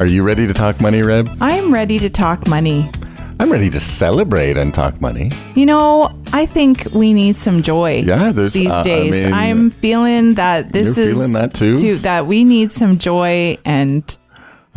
Are 0.00 0.06
you 0.06 0.24
ready 0.24 0.46
to 0.48 0.52
talk 0.52 0.80
money, 0.80 1.02
Reb? 1.02 1.30
I'm 1.40 1.72
ready 1.72 1.98
to 2.00 2.10
talk 2.10 2.48
money. 2.48 2.88
I'm 3.38 3.50
ready 3.50 3.70
to 3.70 3.78
celebrate 3.80 4.56
and 4.56 4.74
talk 4.74 5.00
money. 5.00 5.30
You 5.54 5.66
know, 5.66 6.12
I 6.32 6.46
think 6.46 6.84
we 6.94 7.12
need 7.12 7.36
some 7.36 7.62
joy. 7.62 8.02
Yeah, 8.04 8.32
there's 8.32 8.54
these 8.54 8.70
uh, 8.70 8.80
I 8.80 8.82
days. 8.82 9.12
mean, 9.12 9.32
I'm 9.32 9.70
feeling 9.70 10.34
that 10.34 10.72
this 10.72 10.96
You're 10.96 11.08
is 11.10 11.14
feeling 11.16 11.32
that 11.34 11.54
too? 11.54 11.98
that 11.98 12.26
we 12.26 12.42
need 12.44 12.72
some 12.72 12.98
joy 12.98 13.56
and 13.64 14.16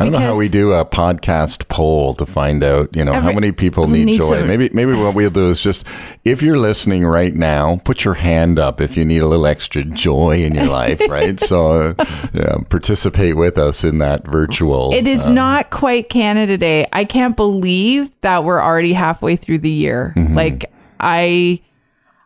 I 0.00 0.04
don't 0.04 0.12
know 0.12 0.18
how 0.20 0.36
we 0.36 0.48
do 0.48 0.72
a 0.72 0.84
podcast 0.84 1.68
poll 1.68 2.14
to 2.14 2.26
find 2.26 2.62
out, 2.62 2.94
you 2.94 3.04
know, 3.04 3.12
how 3.12 3.32
many 3.32 3.50
people 3.50 3.88
need, 3.88 4.16
joy. 4.16 4.38
some- 4.38 4.46
maybe 4.46 4.70
maybe 4.72 4.92
what 4.92 5.14
we'll 5.14 5.30
do 5.30 5.50
is 5.50 5.60
just 5.60 5.86
if 6.24 6.40
you're 6.40 6.58
listening 6.58 7.04
right 7.04 7.34
now, 7.34 7.80
put 7.84 8.04
your 8.04 8.14
hand 8.14 8.58
up 8.60 8.80
if 8.80 8.96
you 8.96 9.04
need 9.04 9.22
a 9.22 9.26
little 9.26 9.46
extra 9.46 9.82
joy 9.82 10.42
in 10.42 10.54
your 10.54 10.66
life, 10.66 11.00
right? 11.08 11.40
So 11.40 11.94
uh, 11.98 12.04
yeah, 12.32 12.58
participate 12.68 13.36
with 13.36 13.58
us 13.58 13.82
in 13.82 13.98
that 13.98 14.24
virtual. 14.24 14.94
It 14.94 15.08
is 15.08 15.26
uh, 15.26 15.32
not 15.32 15.70
quite 15.70 16.08
Canada 16.08 16.56
Day. 16.56 16.86
I 16.92 17.04
can't 17.04 17.36
believe 17.36 18.10
that 18.20 18.44
we're 18.44 18.62
already 18.62 18.92
halfway 18.92 19.34
through 19.34 19.58
the 19.58 19.70
year. 19.70 20.12
Mm-hmm. 20.16 20.36
Like 20.36 20.72
I 21.00 21.60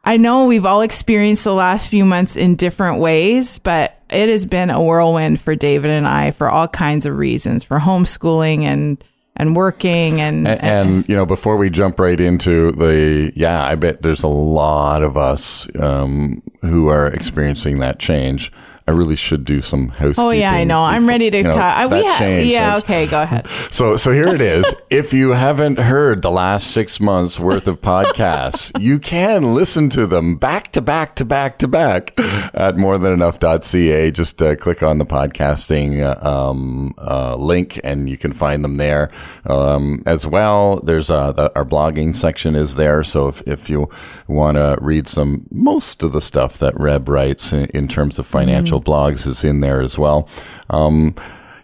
I 0.05 0.17
know 0.17 0.47
we've 0.47 0.67
all 0.67 0.83
experienced 0.83 1.45
the 1.45 1.55
last 1.55 1.89
few 1.89 2.05
months 2.05 2.36
in 2.36 2.56
different 2.56 2.98
ways, 3.00 3.58
but 3.58 4.00
it 4.11 4.28
has 4.28 4.47
been 4.47 4.70
a 4.70 4.83
whirlwind 4.83 5.41
for 5.41 5.55
David 5.55 5.91
and 5.91 6.06
I 6.06 6.33
for 6.33 6.50
all 6.50 6.67
kinds 6.69 7.06
of 7.06 7.17
reasons, 7.17 7.62
for 7.64 7.78
homeschooling 7.78 8.62
and 8.62 9.03
and 9.34 9.56
working 9.56 10.20
and, 10.20 10.47
And, 10.47 10.62
and 10.62 11.08
you 11.08 11.17
know, 11.17 11.25
before 11.25 11.56
we 11.56 11.70
jump 11.70 11.98
right 11.98 12.20
into 12.20 12.73
the, 12.73 13.33
yeah, 13.34 13.64
I 13.64 13.77
bet 13.77 14.03
there's 14.03 14.23
a 14.23 14.28
lot 14.28 15.03
of 15.03 15.17
us 15.17 15.67
um, 15.80 16.42
who 16.61 16.89
are 16.89 17.06
experiencing 17.06 17.80
that 17.80 17.98
change. 17.98 18.53
I 18.86 18.91
really 18.91 19.16
should 19.16 19.44
do 19.44 19.62
some 19.62 19.88
housekeeping. 19.88 20.25
Oh 20.25 20.30
yeah, 20.30 20.52
I 20.52 20.64
know. 20.64 20.83
I'm 20.83 21.08
ready 21.08 21.30
to 21.30 21.38
you 21.38 21.44
know, 21.44 21.52
talk. 21.52 21.77
That 21.77 21.91
we 21.91 22.05
ha- 22.05 22.41
yeah, 22.42 22.77
okay, 22.78 23.06
go 23.06 23.22
ahead. 23.22 23.47
So, 23.70 23.97
so 23.97 24.12
here 24.12 24.28
it 24.28 24.41
is. 24.41 24.74
if 24.91 25.14
you 25.14 25.30
haven't 25.30 25.78
heard 25.78 26.20
the 26.20 26.30
last 26.30 26.70
six 26.70 27.00
months 27.00 27.41
worth 27.41 27.66
of 27.66 27.80
podcasts, 27.80 28.70
you 28.80 28.98
can 28.98 29.55
listen 29.55 29.89
to 29.91 30.06
them 30.06 30.36
back 30.36 30.72
to 30.72 30.83
back 30.83 31.14
to 31.16 31.24
back 31.24 31.58
to 31.58 31.69
back 31.69 32.12
at 32.19 32.77
morethanenough.ca. 32.77 34.11
Just 34.11 34.42
uh, 34.42 34.56
click 34.56 34.83
on 34.83 34.98
the 34.98 35.06
podcasting 35.06 36.02
uh, 36.02 36.28
um, 36.28 36.94
uh, 36.98 37.36
link 37.36 37.80
and 37.83 38.11
you 38.11 38.19
can 38.19 38.33
find 38.33 38.62
them 38.62 38.77
there. 38.77 39.11
Um, 39.46 40.02
as 40.06 40.27
well, 40.27 40.80
there's 40.80 41.11
uh, 41.11 41.33
the, 41.33 41.55
our 41.55 41.64
blogging 41.64 42.14
section 42.14 42.55
is 42.55 42.74
there. 42.74 43.02
So 43.05 43.28
if, 43.28 43.42
if 43.46 43.70
you 43.70 43.89
want 44.28 44.56
to 44.56 44.77
read 44.80 45.08
some, 45.08 45.46
most 45.50 46.02
of 46.02 46.12
the 46.12 46.20
stuff 46.20 46.58
that 46.58 46.78
Reb 46.78 47.08
writes 47.08 47.52
in, 47.52 47.67
in 47.67 47.89
terms 47.89 48.19
of 48.19 48.27
financial 48.27 48.72
blogs 48.81 49.27
is 49.27 49.45
in 49.45 49.61
there 49.61 49.81
as 49.81 49.98
well. 49.98 50.28
Um, 50.70 51.15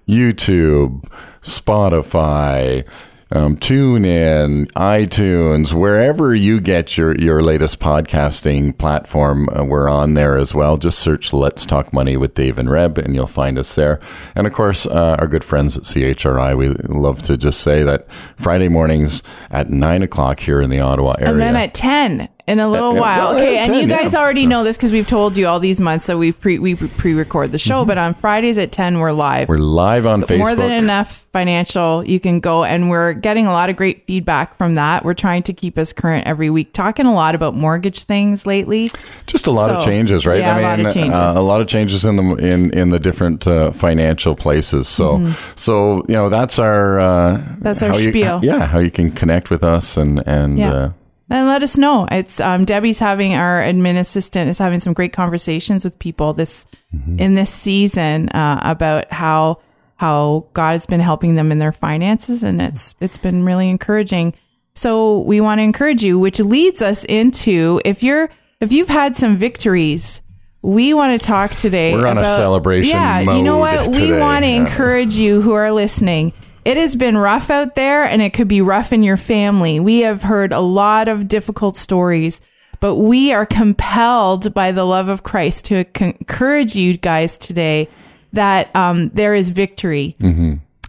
YouTube, 0.08 1.04
Spotify, 1.42 2.86
um, 3.30 3.58
TuneIn, 3.58 4.72
iTunes, 4.72 5.72
wherever 5.74 6.34
you 6.34 6.60
get 6.60 6.96
your, 6.96 7.14
your 7.16 7.42
latest 7.42 7.78
podcasting 7.78 8.76
platform, 8.78 9.48
uh, 9.50 9.64
we're 9.64 9.88
on 9.88 10.14
there 10.14 10.38
as 10.38 10.54
well. 10.54 10.78
Just 10.78 10.98
search 10.98 11.32
Let's 11.34 11.66
Talk 11.66 11.92
Money 11.92 12.16
with 12.16 12.34
Dave 12.34 12.58
and 12.58 12.70
Reb 12.70 12.96
and 12.96 13.14
you'll 13.14 13.26
find 13.26 13.58
us 13.58 13.74
there. 13.74 14.00
And 14.34 14.46
of 14.46 14.54
course, 14.54 14.86
uh, 14.86 15.16
our 15.18 15.26
good 15.26 15.44
friends 15.44 15.76
at 15.76 15.82
CHRI, 15.84 16.56
we 16.56 16.68
love 16.68 17.20
to 17.22 17.36
just 17.36 17.60
say 17.60 17.82
that 17.82 18.10
Friday 18.36 18.68
mornings 18.68 19.22
at 19.50 19.68
nine 19.68 20.02
o'clock 20.02 20.40
here 20.40 20.62
in 20.62 20.70
the 20.70 20.80
Ottawa 20.80 21.12
area. 21.18 21.32
And 21.32 21.40
then 21.40 21.56
at 21.56 21.74
10 21.74 22.30
in 22.48 22.58
a 22.60 22.68
little 22.68 22.96
while. 22.96 23.30
well, 23.30 23.36
Okay, 23.38 23.58
and 23.58 23.66
10, 23.68 23.80
you 23.82 23.86
guys 23.88 24.12
yeah. 24.12 24.18
already 24.20 24.46
know 24.46 24.64
this 24.64 24.76
because 24.76 24.90
we've 24.90 25.06
told 25.06 25.36
you 25.36 25.46
all 25.46 25.60
these 25.60 25.80
months 25.80 26.06
that 26.06 26.18
we 26.18 26.32
pre 26.32 26.58
we 26.58 26.74
pre-record 26.74 27.52
the 27.52 27.58
show, 27.58 27.84
but 27.84 27.98
on 27.98 28.14
Fridays 28.14 28.58
at 28.58 28.72
10 28.72 28.98
we're 28.98 29.12
live. 29.12 29.42
Mm-hmm. 29.48 29.52
we're 29.52 29.58
live 29.58 30.06
on 30.06 30.22
Facebook. 30.22 30.38
More 30.38 30.54
than 30.54 30.70
enough 30.72 31.26
financial. 31.32 32.04
You 32.08 32.18
can 32.18 32.40
go 32.40 32.64
and 32.64 32.90
we're 32.90 33.12
getting 33.12 33.46
a 33.46 33.52
lot 33.52 33.68
of 33.70 33.76
great 33.76 34.06
feedback 34.06 34.56
from 34.58 34.74
that. 34.74 35.04
We're 35.04 35.14
trying 35.14 35.42
to 35.44 35.52
keep 35.52 35.78
us 35.78 35.92
current 35.92 36.26
every 36.26 36.50
week, 36.50 36.72
talking 36.72 37.06
a 37.06 37.14
lot 37.14 37.34
about 37.34 37.54
mortgage 37.54 38.02
things 38.04 38.46
lately. 38.46 38.90
Just 39.26 39.46
a 39.46 39.50
lot 39.50 39.70
of 39.70 39.84
changes, 39.84 40.26
right? 40.26 40.38
yeah, 40.40 40.58
a 40.58 40.62
lot 40.62 40.80
of 40.80 40.92
changes. 40.92 41.14
Uh, 41.14 41.34
a 41.36 41.42
lot 41.42 41.60
of 41.60 41.68
changes 41.68 42.04
in 42.04 42.16
the 42.16 42.34
in 42.36 42.70
in 42.72 42.88
the 42.90 42.98
different 42.98 43.46
uh, 43.46 43.70
financial 43.72 44.34
places. 44.34 44.88
So 44.88 45.32
so 45.54 46.04
you 46.08 46.14
know 46.14 46.28
that's 46.28 46.58
our 46.58 46.98
uh, 46.98 47.18
Mm-hmm. 47.18 47.62
That's 47.62 47.82
our 47.82 47.98
you- 48.00 48.08
spiel. 48.10 48.40
yeah, 48.42 48.66
how 48.66 48.78
you 48.78 48.90
can 48.90 49.10
connect 49.10 49.50
with 49.50 49.62
us 49.62 49.96
and 49.96 50.22
and 50.26 50.58
Yeah. 50.58 50.92
And 51.30 51.46
let 51.46 51.62
us 51.62 51.76
know. 51.76 52.08
It's 52.10 52.40
um, 52.40 52.64
Debbie's 52.64 52.98
having 52.98 53.34
our 53.34 53.60
admin 53.60 53.98
assistant 53.98 54.48
is 54.48 54.58
having 54.58 54.80
some 54.80 54.94
great 54.94 55.12
conversations 55.12 55.84
with 55.84 55.98
people 55.98 56.32
this 56.32 56.66
Mm-hmm. 56.96 57.18
in 57.18 57.34
this 57.34 57.50
season 57.50 58.30
uh, 58.30 58.60
about 58.64 59.12
how 59.12 59.60
how 59.96 60.46
God 60.54 60.72
has 60.72 60.86
been 60.86 61.00
helping 61.00 61.34
them 61.34 61.52
in 61.52 61.58
their 61.58 61.70
finances, 61.72 62.42
and 62.42 62.62
it's 62.62 62.94
it's 62.98 63.18
been 63.18 63.44
really 63.44 63.68
encouraging. 63.68 64.32
So 64.74 65.18
we 65.18 65.42
want 65.42 65.58
to 65.58 65.64
encourage 65.64 66.02
you, 66.02 66.18
which 66.18 66.40
leads 66.40 66.80
us 66.80 67.04
into 67.04 67.82
if 67.84 68.02
you're 68.02 68.30
if 68.62 68.72
you've 68.72 68.88
had 68.88 69.16
some 69.16 69.36
victories. 69.36 70.22
We 70.62 70.94
want 70.94 71.20
to 71.20 71.26
talk 71.26 71.50
today. 71.50 71.92
We're 71.92 72.06
on 72.06 72.16
a 72.16 72.24
celebration 72.24 72.96
Yeah, 72.96 73.20
you 73.20 73.42
know 73.42 73.58
what? 73.58 73.94
We 73.94 74.12
want 74.12 74.44
to 74.44 74.50
Yeah. 74.50 74.56
encourage 74.60 75.12
you 75.14 75.42
who 75.42 75.52
are 75.52 75.70
listening. 75.70 76.32
It 76.64 76.76
has 76.76 76.96
been 76.96 77.16
rough 77.16 77.50
out 77.50 77.74
there 77.74 78.04
and 78.04 78.20
it 78.20 78.32
could 78.34 78.48
be 78.48 78.60
rough 78.60 78.92
in 78.92 79.02
your 79.02 79.16
family. 79.16 79.80
We 79.80 80.00
have 80.00 80.22
heard 80.22 80.52
a 80.52 80.60
lot 80.60 81.08
of 81.08 81.28
difficult 81.28 81.76
stories, 81.76 82.40
but 82.80 82.96
we 82.96 83.32
are 83.32 83.46
compelled 83.46 84.52
by 84.54 84.72
the 84.72 84.84
love 84.84 85.08
of 85.08 85.22
Christ 85.22 85.66
to 85.66 85.86
encourage 86.00 86.76
you 86.76 86.96
guys 86.96 87.38
today 87.38 87.88
that 88.32 88.74
um, 88.76 89.08
there 89.10 89.34
is 89.34 89.50
victory. 89.50 90.14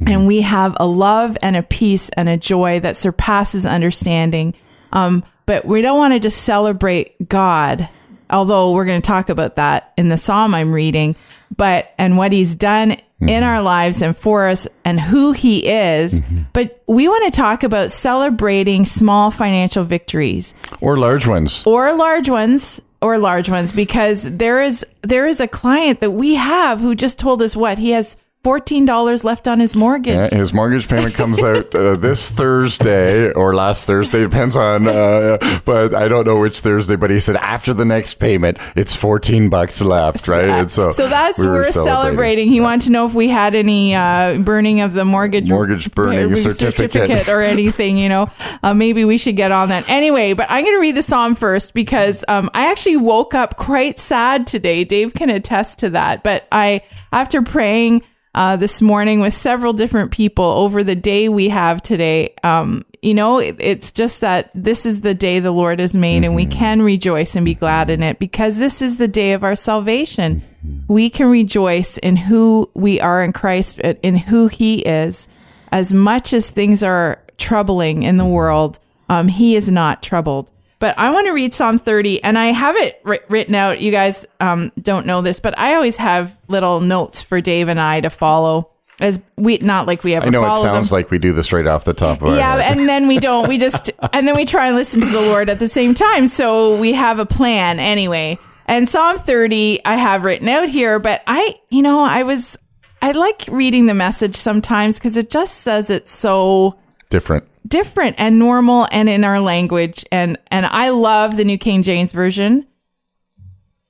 And 0.05 0.27
we 0.27 0.41
have 0.41 0.75
a 0.79 0.87
love 0.87 1.37
and 1.41 1.55
a 1.57 1.63
peace 1.63 2.09
and 2.09 2.29
a 2.29 2.37
joy 2.37 2.79
that 2.81 2.95
surpasses 2.97 3.65
understanding. 3.65 4.53
Um, 4.93 5.23
but 5.45 5.65
we 5.65 5.81
don't 5.81 5.97
want 5.97 6.13
to 6.13 6.19
just 6.19 6.43
celebrate 6.43 7.27
God, 7.27 7.89
although 8.29 8.71
we're 8.71 8.85
going 8.85 9.01
to 9.01 9.07
talk 9.07 9.29
about 9.29 9.55
that 9.57 9.93
in 9.97 10.09
the 10.09 10.15
psalm 10.17 10.53
I'm 10.53 10.73
reading, 10.73 11.15
but 11.55 11.93
and 11.97 12.17
what 12.17 12.31
he's 12.31 12.55
done 12.55 12.97
in 13.21 13.43
our 13.43 13.61
lives 13.61 14.01
and 14.01 14.15
for 14.15 14.47
us 14.47 14.67
and 14.85 14.99
who 14.99 15.31
he 15.33 15.67
is. 15.67 16.21
But 16.53 16.81
we 16.87 17.07
want 17.07 17.25
to 17.25 17.37
talk 17.37 17.63
about 17.63 17.91
celebrating 17.91 18.85
small 18.85 19.31
financial 19.31 19.83
victories 19.83 20.53
or 20.81 20.97
large 20.97 21.27
ones. 21.27 21.63
or 21.65 21.93
large 21.95 22.29
ones 22.29 22.81
or 23.01 23.17
large 23.17 23.49
ones 23.49 23.71
because 23.71 24.23
there 24.23 24.61
is 24.61 24.85
there 25.01 25.25
is 25.25 25.39
a 25.39 25.47
client 25.47 26.01
that 26.01 26.11
we 26.11 26.35
have 26.35 26.79
who 26.81 26.95
just 26.95 27.17
told 27.19 27.41
us 27.41 27.55
what 27.55 27.77
he 27.77 27.91
has 27.91 28.17
$14 28.43 29.23
left 29.25 29.49
on 29.49 29.59
his 29.59 29.75
mortgage. 29.75 30.15
Yeah, 30.15 30.29
his 30.29 30.53
mortgage 30.53 30.87
payment 30.87 31.13
comes 31.13 31.43
out 31.43 31.75
uh, 31.75 31.97
this 31.97 32.31
Thursday 32.31 33.33
or 33.33 33.53
last 33.53 33.85
Thursday, 33.85 34.21
depends 34.21 34.55
on. 34.55 34.87
Uh, 34.87 35.37
but 35.65 35.93
I 35.93 36.07
don't 36.07 36.25
know 36.25 36.39
which 36.39 36.61
Thursday. 36.61 36.95
But 36.95 37.09
he 37.09 37.19
said 37.19 37.35
after 37.35 37.73
the 37.73 37.83
next 37.83 38.13
payment, 38.15 38.57
it's 38.77 38.95
fourteen 38.95 39.49
bucks 39.49 39.81
left, 39.81 40.27
right? 40.27 40.49
And 40.59 40.71
so, 40.71 40.91
So 40.91 41.07
that's 41.07 41.37
we 41.37 41.47
were 41.47 41.53
we're 41.53 41.71
celebrating. 41.71 42.47
He 42.47 42.59
wanted 42.61 42.85
to 42.85 42.91
know 42.91 43.05
if 43.05 43.13
we 43.13 43.27
had 43.27 43.55
any 43.55 43.93
uh, 43.93 44.37
burning 44.37 44.81
of 44.81 44.93
the 44.93 45.03
mortgage 45.05 45.49
Mortgage 45.49 45.91
burning 45.91 46.31
uh, 46.33 46.35
certificate. 46.37 47.27
or 47.27 47.41
anything. 47.41 47.97
You 47.97 48.09
know, 48.09 48.31
uh, 48.63 48.73
maybe 48.73 49.03
we 49.03 49.17
should 49.17 49.35
get 49.35 49.51
on 49.51 49.69
that 49.69 49.87
anyway. 49.89 50.31
But 50.31 50.47
I'm 50.49 50.63
going 50.63 50.75
to 50.75 50.81
read 50.81 50.95
the 50.95 51.03
psalm 51.03 51.35
first 51.35 51.73
because 51.73 52.23
um, 52.29 52.49
I 52.53 52.71
actually 52.71 52.97
woke 52.97 53.33
up 53.35 53.57
quite 53.57 53.99
sad 53.99 54.47
today. 54.47 54.85
Dave 54.85 55.13
can 55.13 55.29
attest 55.29 55.79
to 55.79 55.89
that. 55.91 56.23
But 56.23 56.47
I, 56.51 56.81
after 57.11 57.41
praying 57.41 58.01
uh, 58.35 58.55
this 58.55 58.81
morning 58.81 59.19
with 59.19 59.33
several 59.33 59.73
different 59.73 60.11
people 60.11 60.45
over 60.45 60.83
the 60.83 60.95
day 60.95 61.29
we 61.29 61.49
have 61.49 61.81
today, 61.81 62.33
um, 62.43 62.85
you 63.01 63.13
know, 63.13 63.39
it, 63.39 63.55
it's 63.59 63.91
just 63.91 64.21
that 64.21 64.51
this 64.53 64.85
is 64.85 65.01
the 65.01 65.13
day 65.13 65.39
the 65.39 65.51
Lord 65.51 65.79
has 65.79 65.95
made, 65.95 66.23
and 66.23 66.35
we 66.35 66.45
can 66.45 66.81
rejoice 66.81 67.35
and 67.35 67.45
be 67.45 67.55
glad 67.55 67.89
in 67.89 68.03
it 68.03 68.19
because 68.19 68.57
this 68.59 68.81
is 68.81 68.97
the 68.97 69.07
day 69.07 69.33
of 69.33 69.43
our 69.43 69.55
salvation. 69.55 70.43
We 70.87 71.09
can 71.09 71.29
rejoice 71.29 71.97
in 71.97 72.17
who 72.17 72.69
we 72.73 72.99
are 72.99 73.23
in 73.23 73.33
Christ, 73.33 73.79
in 73.79 74.17
who 74.17 74.47
He 74.47 74.79
is. 74.79 75.27
As 75.71 75.93
much 75.93 76.33
as 76.33 76.49
things 76.49 76.83
are 76.83 77.21
troubling 77.37 78.03
in 78.03 78.17
the 78.17 78.25
world, 78.25 78.79
um, 79.07 79.27
He 79.27 79.55
is 79.55 79.71
not 79.71 80.03
troubled. 80.03 80.51
But 80.79 80.97
I 80.97 81.11
want 81.11 81.27
to 81.27 81.33
read 81.33 81.53
Psalm 81.53 81.77
30, 81.77 82.23
and 82.23 82.37
I 82.37 82.47
have 82.47 82.75
it 82.77 83.03
wri- 83.03 83.19
written 83.27 83.53
out. 83.53 83.81
You 83.81 83.91
guys 83.91 84.25
um, 84.39 84.71
don't 84.81 85.05
know 85.05 85.21
this, 85.21 85.39
but 85.41 85.57
I 85.59 85.75
always 85.75 85.97
have 85.97 86.37
little 86.47 86.79
notes 86.79 87.21
for 87.21 87.41
Dave 87.41 87.67
and 87.67 87.79
I 87.79 87.99
to 88.01 88.09
follow 88.09 88.71
as 89.01 89.19
we 89.37 89.57
not 89.57 89.87
like 89.87 90.03
we 90.03 90.13
ever 90.13 90.25
I 90.25 90.29
know 90.29 90.45
it 90.49 90.55
sounds 90.55 90.89
them. 90.89 90.97
like 90.97 91.09
we 91.09 91.17
do 91.19 91.33
this 91.33 91.45
straight 91.45 91.67
off 91.67 91.85
the 91.85 91.93
top 91.93 92.21
of 92.21 92.29
our 92.29 92.35
yeah, 92.35 92.55
and 92.57 92.87
then 92.87 93.07
we 93.07 93.17
don't. 93.17 93.47
We 93.47 93.57
just 93.57 93.91
and 94.13 94.27
then 94.27 94.35
we 94.35 94.45
try 94.45 94.67
and 94.67 94.75
listen 94.75 95.01
to 95.01 95.09
the 95.09 95.21
Lord 95.21 95.49
at 95.49 95.59
the 95.59 95.67
same 95.67 95.93
time. 95.93 96.27
So 96.27 96.77
we 96.77 96.93
have 96.93 97.19
a 97.19 97.25
plan 97.25 97.79
anyway. 97.79 98.37
And 98.65 98.87
Psalm 98.87 99.17
30 99.17 99.85
I 99.85 99.95
have 99.95 100.23
written 100.23 100.47
out 100.49 100.69
here, 100.69 100.99
but 100.99 101.23
I, 101.25 101.55
you 101.69 101.81
know, 101.81 102.01
I 102.01 102.23
was 102.23 102.57
I 103.01 103.11
like 103.11 103.45
reading 103.49 103.85
the 103.85 103.93
message 103.93 104.35
sometimes 104.35 104.99
because 104.99 105.17
it 105.17 105.29
just 105.29 105.55
says 105.59 105.89
it 105.89 106.07
so 106.07 106.77
Different. 107.09 107.47
Different 107.67 108.15
and 108.17 108.39
normal 108.39 108.87
and 108.91 109.09
in 109.09 109.23
our 109.23 109.39
language. 109.39 110.05
And 110.11 110.37
and 110.47 110.65
I 110.65 110.89
love 110.89 111.37
the 111.37 111.45
New 111.45 111.57
King 111.57 111.83
James 111.83 112.11
version. 112.11 112.65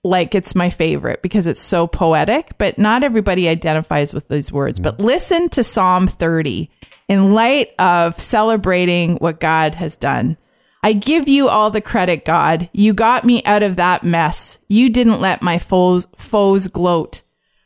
Like 0.03 0.33
it's 0.33 0.55
my 0.55 0.69
favorite 0.69 1.21
because 1.21 1.45
it's 1.45 1.59
so 1.59 1.85
poetic 1.85 2.57
but 2.57 2.77
not 2.77 3.03
everybody 3.03 3.49
identifies 3.49 4.13
with 4.13 4.27
those 4.29 4.51
words. 4.51 4.79
Mm-hmm. 4.79 4.97
But 4.97 5.01
listen 5.01 5.49
to 5.49 5.63
Psalm 5.63 6.07
30 6.07 6.69
in 7.07 7.33
light 7.33 7.71
of 7.79 8.19
celebrating 8.19 9.15
what 9.17 9.39
God 9.39 9.75
has 9.75 9.95
done. 9.95 10.37
I 10.81 10.93
give 10.93 11.27
you 11.27 11.49
all 11.49 11.71
the 11.71 11.81
credit 11.81 12.23
God. 12.23 12.69
You 12.71 12.93
got 12.93 13.25
me 13.25 13.43
out 13.43 13.63
of 13.63 13.75
that 13.75 14.03
mess. 14.03 14.59
You 14.69 14.89
didn't 14.89 15.19
let 15.19 15.41
my 15.41 15.59
foes 15.59 16.07
foes 16.15 16.67
gloat. 16.67 17.23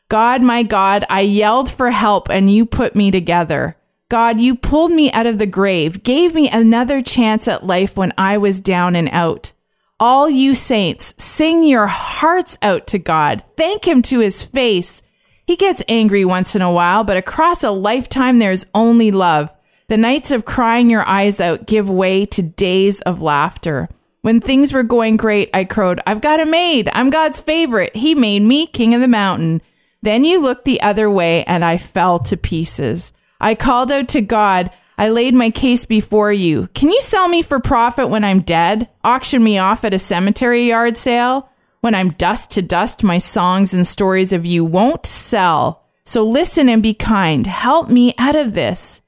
God, 0.09 0.41
my 0.41 0.63
God, 0.63 1.05
I 1.09 1.21
yelled 1.21 1.71
for 1.71 1.91
help 1.91 2.29
and 2.29 2.51
you 2.51 2.65
put 2.65 2.95
me 2.95 3.11
together. 3.11 3.77
God, 4.13 4.39
you 4.39 4.53
pulled 4.53 4.91
me 4.91 5.11
out 5.11 5.25
of 5.25 5.39
the 5.39 5.47
grave, 5.47 6.03
gave 6.03 6.35
me 6.35 6.47
another 6.47 7.01
chance 7.01 7.47
at 7.47 7.65
life 7.65 7.97
when 7.97 8.13
I 8.15 8.37
was 8.37 8.61
down 8.61 8.95
and 8.95 9.09
out. 9.11 9.53
All 9.99 10.29
you 10.29 10.53
saints, 10.53 11.15
sing 11.17 11.63
your 11.63 11.87
hearts 11.87 12.55
out 12.61 12.85
to 12.89 12.99
God. 12.99 13.43
Thank 13.57 13.87
him 13.87 14.03
to 14.03 14.19
his 14.19 14.43
face. 14.43 15.01
He 15.47 15.55
gets 15.55 15.81
angry 15.87 16.25
once 16.25 16.55
in 16.55 16.61
a 16.61 16.71
while, 16.71 17.03
but 17.03 17.17
across 17.17 17.63
a 17.63 17.71
lifetime, 17.71 18.37
there's 18.37 18.67
only 18.75 19.09
love. 19.09 19.51
The 19.87 19.97
nights 19.97 20.29
of 20.29 20.45
crying 20.45 20.91
your 20.91 21.07
eyes 21.07 21.41
out 21.41 21.65
give 21.65 21.89
way 21.89 22.23
to 22.25 22.43
days 22.43 23.01
of 23.01 23.23
laughter. 23.23 23.89
When 24.21 24.39
things 24.39 24.71
were 24.71 24.83
going 24.83 25.17
great, 25.17 25.49
I 25.55 25.63
crowed, 25.63 25.99
I've 26.05 26.21
got 26.21 26.39
a 26.39 26.45
maid. 26.45 26.87
I'm 26.93 27.09
God's 27.09 27.41
favorite. 27.41 27.95
He 27.95 28.13
made 28.13 28.43
me 28.43 28.67
king 28.67 28.93
of 28.93 29.01
the 29.01 29.07
mountain. 29.07 29.63
Then 30.03 30.23
you 30.23 30.39
looked 30.39 30.65
the 30.65 30.81
other 30.81 31.09
way 31.09 31.43
and 31.45 31.65
I 31.65 31.79
fell 31.79 32.19
to 32.19 32.37
pieces. 32.37 33.11
I 33.41 33.55
called 33.55 33.91
out 33.91 34.07
to 34.09 34.21
God. 34.21 34.71
I 34.97 35.09
laid 35.09 35.33
my 35.33 35.49
case 35.49 35.85
before 35.85 36.31
you. 36.31 36.67
Can 36.73 36.89
you 36.89 37.01
sell 37.01 37.27
me 37.27 37.41
for 37.41 37.59
profit 37.59 38.09
when 38.09 38.23
I'm 38.23 38.41
dead? 38.41 38.89
Auction 39.03 39.43
me 39.43 39.57
off 39.57 39.83
at 39.83 39.93
a 39.93 39.99
cemetery 39.99 40.67
yard 40.67 40.95
sale? 40.95 41.49
When 41.81 41.95
I'm 41.95 42.09
dust 42.09 42.51
to 42.51 42.61
dust, 42.61 43.03
my 43.03 43.17
songs 43.17 43.73
and 43.73 43.85
stories 43.85 44.31
of 44.31 44.45
you 44.45 44.63
won't 44.63 45.05
sell. 45.05 45.83
So 46.05 46.23
listen 46.23 46.69
and 46.69 46.83
be 46.83 46.93
kind. 46.93 47.47
Help 47.47 47.89
me 47.89 48.13
out 48.17 48.35
of 48.35 48.53
this. 48.53 49.01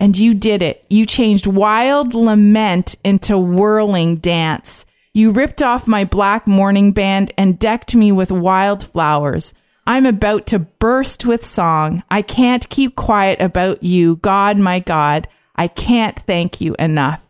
And 0.00 0.18
you 0.18 0.34
did 0.34 0.62
it. 0.62 0.84
You 0.90 1.06
changed 1.06 1.46
wild 1.46 2.14
lament 2.14 2.96
into 3.04 3.38
whirling 3.38 4.16
dance. 4.16 4.86
You 5.12 5.30
ripped 5.30 5.62
off 5.62 5.86
my 5.86 6.04
black 6.04 6.46
mourning 6.46 6.92
band 6.92 7.32
and 7.38 7.58
decked 7.58 7.94
me 7.94 8.12
with 8.12 8.30
wildflowers. 8.30 9.54
I'm 9.86 10.06
about 10.06 10.46
to 10.48 10.58
burst 10.58 11.24
with 11.24 11.44
song. 11.44 12.02
I 12.10 12.22
can't 12.22 12.68
keep 12.68 12.96
quiet 12.96 13.40
about 13.40 13.82
you, 13.82 14.16
God, 14.16 14.58
my 14.58 14.80
God. 14.80 15.28
I 15.54 15.68
can't 15.68 16.18
thank 16.18 16.60
you 16.60 16.74
enough. 16.78 17.22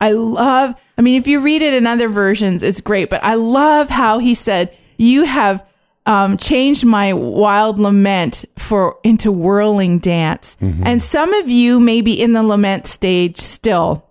I 0.00 0.12
love, 0.12 0.74
I 0.96 1.02
mean, 1.02 1.20
if 1.20 1.26
you 1.26 1.40
read 1.40 1.60
it 1.60 1.74
in 1.74 1.86
other 1.86 2.08
versions, 2.08 2.62
it's 2.62 2.80
great, 2.80 3.10
but 3.10 3.22
I 3.22 3.34
love 3.34 3.90
how 3.90 4.18
he 4.18 4.32
said, 4.32 4.74
You 4.96 5.24
have 5.24 5.66
um, 6.06 6.38
changed 6.38 6.86
my 6.86 7.12
wild 7.12 7.78
lament 7.78 8.46
for 8.56 8.98
into 9.04 9.30
whirling 9.30 9.98
dance. 9.98 10.56
And 10.60 11.02
some 11.02 11.34
of 11.34 11.50
you 11.50 11.78
may 11.80 12.00
be 12.00 12.20
in 12.20 12.32
the 12.32 12.42
lament 12.42 12.86
stage 12.86 13.36
still. 13.36 14.06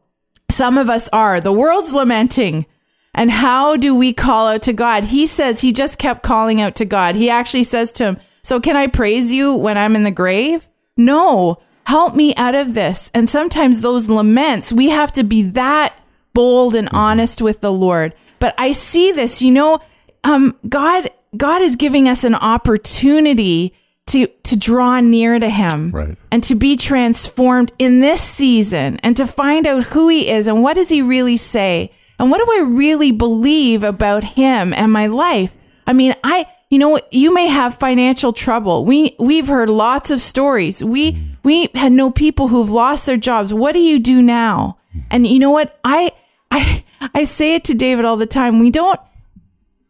Some 0.51 0.77
of 0.77 0.89
us 0.89 1.09
are. 1.09 1.41
The 1.41 1.51
world's 1.51 1.91
lamenting. 1.91 2.67
And 3.13 3.31
how 3.31 3.75
do 3.75 3.95
we 3.95 4.13
call 4.13 4.47
out 4.47 4.61
to 4.63 4.73
God? 4.73 5.05
He 5.05 5.25
says 5.25 5.61
he 5.61 5.73
just 5.73 5.97
kept 5.97 6.23
calling 6.23 6.61
out 6.61 6.75
to 6.75 6.85
God. 6.85 7.15
He 7.15 7.29
actually 7.29 7.63
says 7.63 7.91
to 7.93 8.03
him, 8.05 8.17
So 8.43 8.59
can 8.59 8.77
I 8.77 8.87
praise 8.87 9.31
you 9.31 9.53
when 9.53 9.77
I'm 9.77 9.95
in 9.95 10.03
the 10.03 10.11
grave? 10.11 10.67
No, 10.95 11.57
help 11.85 12.15
me 12.15 12.35
out 12.35 12.55
of 12.55 12.75
this. 12.75 13.09
And 13.13 13.27
sometimes 13.27 13.81
those 13.81 14.09
laments, 14.09 14.71
we 14.71 14.89
have 14.89 15.11
to 15.13 15.23
be 15.23 15.41
that 15.41 15.95
bold 16.33 16.75
and 16.75 16.87
honest 16.93 17.41
with 17.41 17.61
the 17.61 17.71
Lord. 17.71 18.13
But 18.37 18.53
I 18.57 18.71
see 18.73 19.11
this, 19.11 19.41
you 19.41 19.51
know, 19.51 19.79
um, 20.23 20.55
God, 20.67 21.09
God 21.35 21.61
is 21.61 21.75
giving 21.75 22.07
us 22.07 22.23
an 22.23 22.35
opportunity 22.35 23.73
to, 24.07 24.27
to 24.43 24.57
draw 24.57 24.99
near 24.99 25.37
to 25.39 25.49
him 25.49 25.91
Right. 25.91 26.17
and 26.31 26.41
to 26.43 26.55
be 26.55 26.75
transformed 26.75 27.71
in 27.77 27.99
this 27.99 28.21
season 28.21 28.99
and 29.03 29.15
to 29.17 29.27
find 29.27 29.67
out 29.67 29.83
who 29.85 30.07
he 30.09 30.29
is 30.29 30.47
and 30.47 30.63
what 30.63 30.73
does 30.75 30.89
he 30.89 31.01
really 31.01 31.37
say 31.37 31.91
and 32.19 32.29
what 32.29 32.37
do 32.37 32.51
I 32.51 32.65
really 32.67 33.11
believe 33.11 33.83
about 33.83 34.23
him 34.23 34.73
and 34.73 34.91
my 34.91 35.07
life. 35.07 35.55
I 35.87 35.93
mean, 35.93 36.13
I 36.23 36.45
you 36.69 36.77
know 36.77 36.99
you 37.11 37.33
may 37.33 37.47
have 37.47 37.79
financial 37.79 38.33
trouble. 38.33 38.85
We 38.85 39.15
we've 39.17 39.47
heard 39.47 39.69
lots 39.69 40.11
of 40.11 40.21
stories. 40.21 40.83
We 40.83 41.35
we 41.43 41.69
had 41.73 41.91
know 41.93 42.11
people 42.11 42.49
who've 42.49 42.69
lost 42.69 43.05
their 43.05 43.17
jobs. 43.17 43.53
What 43.53 43.71
do 43.71 43.79
you 43.79 43.99
do 43.99 44.21
now? 44.21 44.77
And 45.09 45.25
you 45.25 45.39
know 45.39 45.49
what? 45.49 45.79
I 45.83 46.11
I 46.51 46.83
I 47.15 47.23
say 47.23 47.55
it 47.55 47.63
to 47.65 47.73
David 47.73 48.05
all 48.05 48.17
the 48.17 48.27
time. 48.27 48.59
We 48.59 48.69
don't 48.69 48.99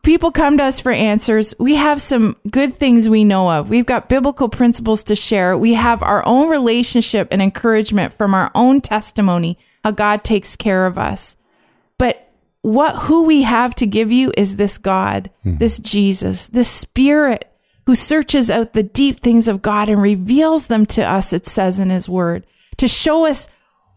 people 0.03 0.31
come 0.31 0.57
to 0.57 0.63
us 0.63 0.79
for 0.79 0.91
answers. 0.91 1.53
We 1.59 1.75
have 1.75 1.99
some 2.01 2.37
good 2.49 2.75
things 2.75 3.09
we 3.09 3.23
know 3.23 3.51
of. 3.51 3.69
We've 3.69 3.85
got 3.85 4.07
biblical 4.07 4.49
principles 4.49 5.03
to 5.05 5.15
share. 5.15 5.57
We 5.57 5.73
have 5.73 6.01
our 6.01 6.25
own 6.25 6.49
relationship 6.49 7.27
and 7.31 7.41
encouragement 7.41 8.13
from 8.13 8.33
our 8.33 8.51
own 8.55 8.81
testimony, 8.81 9.57
how 9.83 9.91
God 9.91 10.23
takes 10.23 10.55
care 10.55 10.85
of 10.85 10.97
us. 10.97 11.35
What 12.61 13.03
who 13.03 13.23
we 13.23 13.43
have 13.43 13.73
to 13.75 13.85
give 13.85 14.11
you 14.11 14.31
is 14.35 14.55
this 14.55 14.77
God, 14.77 15.29
hmm. 15.43 15.57
this 15.57 15.79
Jesus, 15.79 16.47
this 16.47 16.69
spirit 16.69 17.45
who 17.85 17.95
searches 17.95 18.51
out 18.51 18.73
the 18.73 18.83
deep 18.83 19.15
things 19.17 19.47
of 19.47 19.61
God 19.61 19.89
and 19.89 20.01
reveals 20.01 20.67
them 20.67 20.85
to 20.87 21.03
us, 21.03 21.33
it 21.33 21.45
says 21.45 21.79
in 21.79 21.89
his 21.89 22.07
word, 22.07 22.45
to 22.77 22.87
show 22.87 23.25
us 23.25 23.47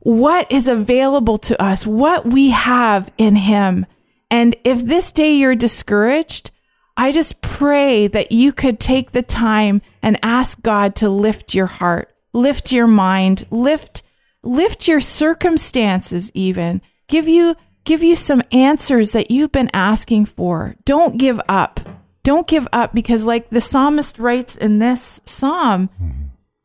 what 0.00 0.50
is 0.50 0.66
available 0.66 1.36
to 1.38 1.60
us, 1.62 1.86
what 1.86 2.24
we 2.24 2.50
have 2.50 3.12
in 3.18 3.36
him. 3.36 3.86
And 4.30 4.56
if 4.64 4.82
this 4.82 5.12
day 5.12 5.34
you're 5.34 5.54
discouraged, 5.54 6.50
I 6.96 7.12
just 7.12 7.40
pray 7.42 8.06
that 8.08 8.32
you 8.32 8.52
could 8.52 8.80
take 8.80 9.12
the 9.12 9.22
time 9.22 9.82
and 10.02 10.18
ask 10.22 10.62
God 10.62 10.94
to 10.96 11.08
lift 11.08 11.54
your 11.54 11.66
heart, 11.66 12.14
lift 12.32 12.72
your 12.72 12.86
mind, 12.86 13.46
lift 13.50 14.02
lift 14.42 14.88
your 14.88 15.00
circumstances 15.00 16.30
even. 16.34 16.82
Give 17.08 17.28
you 17.28 17.54
give 17.84 18.02
you 18.02 18.16
some 18.16 18.42
answers 18.52 19.12
that 19.12 19.30
you've 19.30 19.52
been 19.52 19.70
asking 19.74 20.26
for. 20.26 20.76
Don't 20.84 21.18
give 21.18 21.40
up. 21.48 21.80
Don't 22.22 22.46
give 22.46 22.68
up 22.72 22.94
because 22.94 23.24
like 23.24 23.50
the 23.50 23.60
psalmist 23.60 24.18
writes 24.18 24.56
in 24.56 24.78
this 24.78 25.20
psalm, 25.24 25.90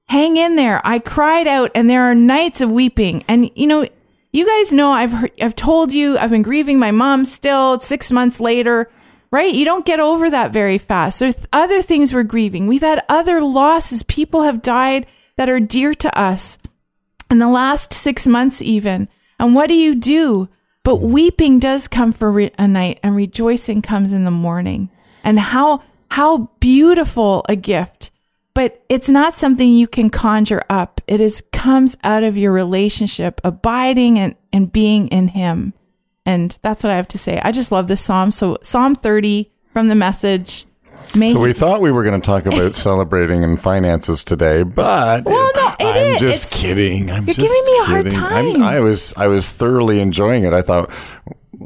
hang 0.08 0.38
in 0.38 0.56
there. 0.56 0.82
I 0.86 1.00
cried 1.00 1.48
out 1.48 1.72
and 1.74 1.90
there 1.90 2.04
are 2.04 2.16
nights 2.16 2.62
of 2.62 2.72
weeping. 2.72 3.26
And 3.28 3.50
you 3.56 3.66
know, 3.66 3.88
you 4.32 4.46
guys 4.46 4.72
know 4.72 4.92
I've 4.92 5.12
heard, 5.12 5.32
I've 5.42 5.56
told 5.56 5.94
you 5.94 6.18
I've 6.18 6.30
been 6.30 6.44
grieving 6.44 6.78
my 6.78 6.92
mom 6.92 7.26
still 7.26 7.80
6 7.80 8.12
months 8.12 8.40
later, 8.40 8.92
right? 9.32 9.54
You 9.54 9.66
don't 9.66 9.86
get 9.86 10.00
over 10.00 10.30
that 10.30 10.54
very 10.54 10.78
fast. 10.78 11.20
There's 11.20 11.48
other 11.52 11.82
things 11.82 12.14
we're 12.14 12.24
grieving. 12.24 12.68
We've 12.68 12.82
had 12.82 13.04
other 13.10 13.42
losses. 13.42 14.04
People 14.04 14.44
have 14.44 14.62
died 14.62 15.08
that 15.38 15.50
are 15.50 15.60
dear 15.60 15.94
to 15.96 16.20
us 16.20 16.60
in 17.32 17.40
the 17.40 17.50
last 17.50 17.94
6 17.94 18.28
months 18.28 18.62
even. 18.62 19.10
And 19.40 19.56
what 19.56 19.70
do 19.70 19.74
you 19.74 19.96
do? 19.96 20.50
But 20.88 21.02
weeping 21.02 21.60
does 21.60 21.90
come 21.90 22.14
for 22.14 22.32
re- 22.32 22.52
a 22.58 22.66
night 22.66 23.02
and 23.04 23.14
rejoicing 23.14 23.82
comes 23.82 24.14
in 24.14 24.24
the 24.24 24.32
morning. 24.32 24.90
And 25.22 25.38
how 25.38 25.84
how 26.10 26.50
beautiful 26.62 27.46
a 27.50 27.58
gift 27.58 28.10
but 28.54 28.82
it's 28.88 29.10
not 29.10 29.36
something 29.36 29.70
you 29.70 29.86
can 29.86 30.10
conjure 30.10 30.64
up. 30.70 31.02
It 31.06 31.20
is 31.20 31.44
comes 31.52 31.98
out 32.06 32.24
of 32.24 32.38
your 32.38 32.54
relationship, 32.54 33.42
abiding 33.44 34.18
and, 34.18 34.36
and 34.54 34.72
being 34.72 35.10
in 35.10 35.28
him. 35.28 35.74
And 36.26 36.58
that's 36.62 36.86
what 36.86 36.92
I 36.92 36.96
have 36.96 37.10
to 37.10 37.18
say. 37.18 37.40
I 37.44 37.52
just 37.52 37.70
love 37.72 37.90
this 37.90 38.00
psalm. 38.00 38.32
So 38.32 38.58
Psalm 38.62 38.96
30 38.96 39.52
from 39.74 39.90
the 39.90 39.96
message. 39.96 40.66
May 41.16 41.32
So 41.34 41.40
we 41.40 41.54
thought 41.54 41.82
we 41.82 41.92
were 41.92 42.04
going 42.04 42.20
to 42.20 42.26
talk 42.26 42.46
about 42.54 42.76
celebrating 42.76 43.44
and 43.44 43.60
finances 43.62 44.24
today, 44.24 44.64
but 44.64 45.26
Well, 45.26 45.52
no, 45.56 45.76
it 45.80 45.86
I'm 45.86 46.08
is. 46.16 46.20
just 46.20 46.54
It's- 46.54 46.62
kidding. 46.62 47.12
I'm 47.12 47.26
you're 47.26 47.34
just 47.36 47.40
giving 47.40 47.66
me 47.66 47.80
a 47.80 47.84
hard 47.86 48.04
kidding. 48.06 48.20
I'm- 48.20 48.54
time. 48.54 48.64
I 48.64 48.80
was 48.80 49.14
I 49.18 49.28
was 49.28 49.52
thoroughly 49.52 50.00
enjoying 50.00 50.44
it. 50.44 50.54
I 50.54 50.62
thought, 50.62 50.92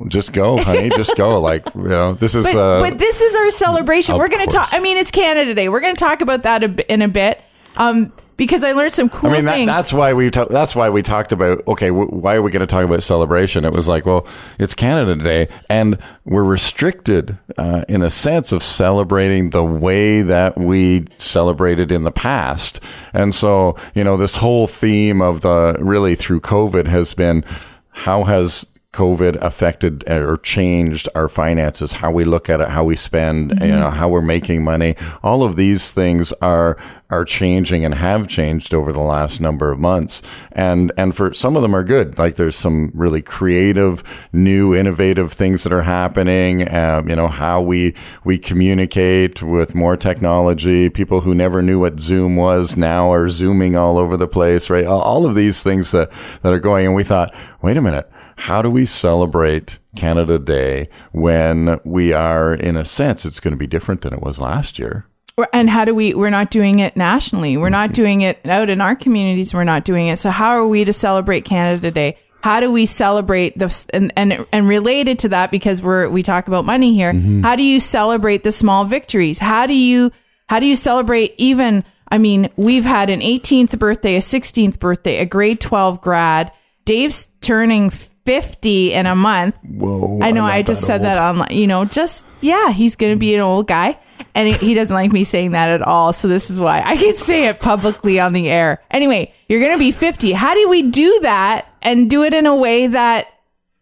just 0.08 0.32
go, 0.34 0.58
honey, 0.58 0.90
just 0.90 1.16
go. 1.18 1.40
Like 1.42 1.64
you 1.76 1.84
know, 1.84 2.14
this 2.14 2.34
is. 2.36 2.46
but, 2.46 2.56
uh, 2.56 2.80
but 2.82 2.98
this 2.98 3.20
is 3.22 3.36
our 3.36 3.50
celebration. 3.52 4.18
We're 4.18 4.30
going 4.30 4.46
to 4.46 4.52
talk. 4.52 4.70
I 4.74 4.80
mean, 4.80 4.98
it's 4.98 5.12
Canada 5.12 5.54
Day. 5.54 5.68
We're 5.70 5.82
going 5.82 5.96
to 5.96 6.00
talk 6.00 6.22
about 6.22 6.44
that 6.44 6.64
a, 6.64 6.92
in 6.94 7.02
a 7.02 7.08
bit. 7.08 7.42
Um, 7.78 8.14
because 8.42 8.64
I 8.64 8.72
learned 8.72 8.92
some 8.92 9.08
cool 9.08 9.30
things. 9.30 9.34
I 9.34 9.38
mean, 9.38 9.46
that, 9.46 9.54
things. 9.54 9.68
that's 9.68 9.94
why 9.94 10.14
we 10.14 10.32
ta- 10.32 10.46
that's 10.46 10.74
why 10.74 10.90
we 10.90 11.04
talked 11.04 11.32
about 11.32 11.62
okay, 11.68 11.90
w- 11.90 12.10
why 12.10 12.34
are 12.34 12.42
we 12.42 12.50
going 12.50 12.62
to 12.62 12.66
talk 12.66 12.84
about 12.84 13.04
celebration? 13.04 13.66
It 13.66 13.72
was 13.72 13.88
like, 13.88 14.08
well, 14.08 14.26
it's 14.58 14.74
Canada 14.74 15.16
Day, 15.16 15.48
and 15.70 16.00
we're 16.26 16.44
restricted 16.44 17.38
uh, 17.60 17.86
in 17.88 18.02
a 18.02 18.10
sense 18.10 18.52
of 18.52 18.64
celebrating 18.64 19.52
the 19.52 19.64
way 19.64 20.24
that 20.24 20.58
we 20.58 21.06
celebrated 21.18 21.92
in 21.92 22.04
the 22.04 22.12
past, 22.12 22.80
and 23.14 23.36
so 23.36 23.78
you 23.94 24.04
know 24.04 24.18
this 24.18 24.38
whole 24.38 24.66
theme 24.66 25.22
of 25.22 25.42
the 25.42 25.76
really 25.80 26.16
through 26.16 26.42
COVID 26.42 26.88
has 26.88 27.14
been 27.14 27.46
how 27.92 28.24
has 28.24 28.66
COVID 28.94 29.36
affected 29.42 30.04
or 30.10 30.38
changed 30.38 31.08
our 31.16 31.30
finances, 31.30 31.94
how 31.94 32.12
we 32.12 32.26
look 32.26 32.50
at 32.50 32.60
it, 32.60 32.68
how 32.70 32.84
we 32.84 32.98
spend, 32.98 33.52
you 33.62 33.68
know, 33.68 33.90
how 33.90 34.10
we're 34.10 34.22
making 34.22 34.66
money. 34.66 34.98
All 35.24 35.44
of 35.44 35.56
these 35.56 35.92
things 35.92 36.34
are 36.42 36.78
are 37.12 37.26
changing 37.26 37.86
and 37.86 37.94
have 37.96 38.28
changed 38.28 38.74
over 38.74 38.92
the 38.92 39.00
last 39.02 39.40
number 39.42 39.72
of 39.72 39.80
months. 39.80 40.22
And 40.52 40.92
and 40.98 41.16
for 41.16 41.34
some 41.34 41.56
of 41.56 41.62
them 41.62 41.76
are 41.76 41.84
good. 41.84 42.18
Like 42.18 42.36
there's 42.38 42.56
some 42.56 42.92
really 42.94 43.22
creative, 43.22 44.04
new, 44.34 44.74
innovative 44.76 45.32
things 45.34 45.64
that 45.64 45.74
are 45.74 45.84
happening. 45.84 46.74
Um, 46.74 47.10
you 47.10 47.16
know, 47.16 47.28
how 47.28 47.62
we 47.62 47.94
we 48.24 48.38
communicate 48.38 49.44
with 49.44 49.76
more 49.76 49.98
technology. 49.98 50.90
People 50.90 51.22
who 51.22 51.36
never 51.36 51.62
knew 51.62 51.80
what 51.80 52.00
Zoom 52.00 52.36
was 52.36 52.78
now 52.78 53.12
are 53.12 53.30
zooming 53.30 53.76
all 53.76 53.98
over 53.98 54.18
the 54.18 54.28
place, 54.28 54.70
right? 54.70 54.86
All- 54.86 55.02
All 55.02 55.26
of 55.26 55.36
these 55.36 55.62
things 55.62 55.92
that 55.92 56.12
that 56.42 56.54
are 56.54 56.60
going. 56.60 56.86
And 56.86 56.96
we 56.96 57.04
thought, 57.04 57.36
wait 57.62 57.78
a 57.78 57.82
minute 57.82 58.10
how 58.38 58.60
do 58.64 58.72
we 58.72 58.88
celebrate 58.88 59.78
Canada 59.96 60.40
Day 60.40 60.90
when 61.12 61.80
we 61.84 62.12
are, 62.12 62.56
in 62.56 62.76
a 62.76 62.84
sense, 62.84 63.24
it's 63.24 63.40
going 63.40 63.52
to 63.52 63.58
be 63.58 63.68
different 63.68 64.02
than 64.02 64.14
it 64.14 64.22
was 64.24 64.40
last 64.42 64.80
year? 64.80 65.06
And 65.54 65.70
how 65.70 65.86
do 65.86 65.94
we 65.94 66.14
we're 66.14 66.30
not 66.30 66.52
doing 66.52 66.80
it 66.80 66.96
nationally 66.96 67.58
we're 67.58 67.70
not 67.70 67.94
doing 67.94 68.22
it 68.22 68.40
out 68.46 68.70
in 68.70 68.82
our 68.82 68.96
communities 68.96 69.54
we're 69.54 69.64
not 69.64 69.86
doing 69.86 70.08
it 70.08 70.18
so 70.18 70.30
how 70.30 70.50
are 70.50 70.68
we 70.68 70.84
to 70.84 70.94
celebrate 70.94 71.46
canada 71.46 71.92
day 71.92 72.18
how 72.44 72.60
do 72.60 72.72
we 72.72 72.86
celebrate 72.86 73.58
the 73.58 73.86
and 73.94 74.12
and, 74.16 74.46
and 74.52 74.68
related 74.68 75.20
to 75.20 75.30
that 75.30 75.52
because 75.52 75.82
we're 75.82 76.10
we 76.10 76.24
talk 76.24 76.48
about 76.48 76.66
money 76.66 76.94
here 76.94 77.14
mm-hmm. 77.14 77.42
how 77.42 77.56
do 77.56 77.64
you 77.64 77.80
celebrate 77.80 78.44
the 78.44 78.52
small 78.52 78.86
victories 78.86 79.40
how 79.40 79.66
do 79.66 79.76
you 79.76 80.12
how 80.50 80.60
do 80.60 80.66
you 80.66 80.76
celebrate 80.76 81.34
even 81.38 81.84
i 82.10 82.18
mean 82.18 82.50
we've 82.56 82.86
had 82.86 83.10
an 83.10 83.22
18th 83.22 83.78
birthday 83.80 84.16
a 84.16 84.20
16th 84.20 84.80
birthday 84.80 85.18
a 85.18 85.26
grade 85.26 85.60
12 85.60 86.02
grad 86.02 86.52
dave's 86.86 87.28
turning 87.42 87.90
50 88.26 88.94
in 88.94 89.06
a 89.06 89.16
month 89.16 89.56
Whoa! 89.64 90.20
I 90.22 90.32
know. 90.32 90.44
I 90.44 90.62
just 90.62 90.82
said 90.82 91.02
old. 91.02 91.06
that 91.06 91.18
online. 91.18 91.52
You 91.52 91.66
know, 91.66 91.86
just 91.86 92.26
yeah, 92.42 92.72
he's 92.72 92.96
going 92.96 93.14
to 93.14 93.20
be 93.20 93.34
an 93.34 93.42
old 93.42 93.68
guy, 93.68 93.98
and 94.34 94.56
he, 94.56 94.74
doesn't 94.74 94.94
like 94.94 95.12
me 95.12 95.24
saying 95.24 95.52
that 95.52 95.70
at 95.70 95.82
all. 95.82 96.14
So 96.14 96.28
this 96.28 96.50
is 96.50 96.60
why 96.60 96.82
I 96.82 96.96
can 96.96 97.16
say 97.16 97.48
it 97.48 97.60
publicly 97.60 98.20
on 98.20 98.34
the 98.34 98.50
air. 98.50 98.82
Anyway, 98.92 99.34
you're 99.48 99.60
going 99.60 99.74
to 99.74 99.80
be 99.80 99.92
50. 99.92 100.32
How 100.32 100.54
do 100.54 100.70
we 100.70 100.84
do 100.84 101.20
that 101.22 101.68
and 101.82 102.10
do 102.10 102.24
it 102.24 102.34
in 102.34 102.46
a 102.46 102.56
way 102.56 102.88
that 102.88 103.28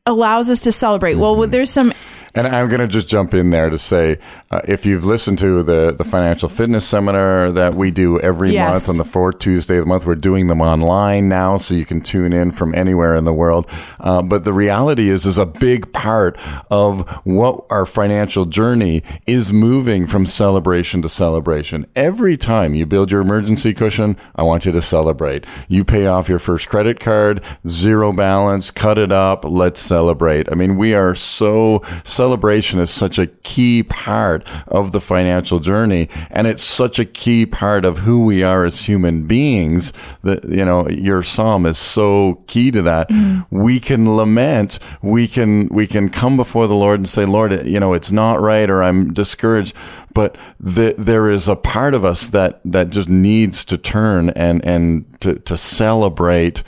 allows 0.06 0.50
us 0.50 0.62
to 0.62 0.72
celebrate? 0.72 1.16
Well, 1.16 1.48
there's 1.48 1.70
some 1.70 1.94
And 2.36 2.48
I'm 2.48 2.68
going 2.70 2.80
to 2.82 2.88
just 2.88 3.08
jump 3.08 3.34
in 3.34 3.50
there 3.50 3.70
to 3.70 3.78
say, 3.78 4.20
uh, 4.52 4.62
if 4.68 4.86
you've 4.86 5.06
listened 5.06 5.40
to 5.40 5.64
the 5.64 5.94
the 5.98 6.04
financial 6.04 6.50
fitness 6.50 6.88
seminar 6.88 7.52
that 7.52 7.76
we 7.76 7.92
do 7.92 8.20
every 8.20 8.52
Yes. 8.52 8.70
month 8.70 8.90
on 8.90 8.98
the 8.98 9.06
fourth 9.06 9.40
Tuesday 9.40 9.78
of 9.78 9.86
the 9.86 9.90
month, 9.90 10.06
we're 10.06 10.16
doing 10.16 10.48
them 10.48 10.62
online 10.62 11.28
now, 11.30 11.58
so 11.58 11.74
you 11.74 11.86
can 11.86 12.02
tune 12.02 12.34
in 12.34 12.52
from 12.52 12.74
anywhere 12.76 13.16
in 13.16 13.26
the 13.26 13.34
world. 13.34 13.68
Uh, 14.00 14.22
but 14.22 14.44
the 14.44 14.54
reality 14.54 15.10
is, 15.10 15.26
is 15.26 15.38
a 15.38 15.46
big 15.46 15.92
part 15.94 16.38
of 16.72 17.08
what 17.26 17.66
our 17.70 17.86
financial 17.86 18.46
journey 18.46 19.04
is 19.28 19.52
moving 19.54 20.06
from 20.08 20.26
celebration 20.26 21.02
to 21.02 21.10
celebration. 21.10 21.86
Every 21.96 22.38
time 22.38 22.74
you 22.74 22.86
build 22.86 23.12
your 23.12 23.22
emergency 23.22 23.74
cushion, 23.74 24.18
I 24.36 24.44
want 24.44 24.66
you 24.66 24.72
to 24.72 24.82
celebrate. 24.82 25.46
You 25.68 25.84
pay 25.84 26.08
off 26.08 26.30
your 26.30 26.40
first 26.40 26.70
credit 26.70 27.00
card, 27.00 27.42
zero 27.68 28.12
balance, 28.14 28.72
cut 28.72 28.98
it 28.98 29.12
up, 29.12 29.44
let's 29.46 29.80
celebrate. 29.80 30.52
I 30.52 30.56
mean, 30.56 30.78
we 30.78 30.94
are 30.94 31.16
so 31.16 31.82
celebration 32.20 32.82
is 32.82 32.90
such 32.90 33.18
a 33.18 33.28
key 33.28 33.82
part 33.82 34.46
of 34.68 34.92
the 34.92 35.00
financial 35.00 35.60
journey 35.62 36.10
and 36.30 36.48
it's 36.48 36.62
such 36.62 37.00
a 37.00 37.06
key 37.06 37.46
part 37.46 37.86
of 37.86 38.00
who 38.00 38.26
we 38.26 38.44
are 38.44 38.66
as 38.66 38.82
human 38.90 39.26
beings 39.26 39.94
that 40.22 40.44
you 40.44 40.66
know 40.66 40.86
your 40.90 41.24
psalm 41.24 41.66
is 41.66 41.78
so 41.78 42.44
key 42.46 42.72
to 42.72 42.82
that. 42.82 43.08
Mm. 43.08 43.46
We 43.50 43.80
can 43.80 44.18
lament 44.18 44.80
we 45.02 45.30
can 45.30 45.70
we 45.70 45.88
can 45.88 46.10
come 46.10 46.36
before 46.36 46.68
the 46.68 46.76
lord 46.76 47.00
and 47.00 47.08
say 47.08 47.24
lord 47.24 47.66
you 47.66 47.80
know 47.80 47.94
it's 47.94 48.12
not 48.12 48.42
right 48.42 48.70
or 48.70 48.84
i'm 48.84 49.14
discouraged 49.14 49.74
but 50.14 50.38
the, 50.60 50.96
there 50.98 51.30
is 51.30 51.48
a 51.48 51.56
part 51.56 51.94
of 51.94 52.04
us 52.04 52.28
that 52.28 52.60
that 52.66 52.90
just 52.90 53.08
needs 53.08 53.64
to 53.64 53.78
turn 53.78 54.30
and 54.32 54.64
and 54.66 55.06
to, 55.22 55.36
to 55.36 55.56
celebrate 55.56 56.64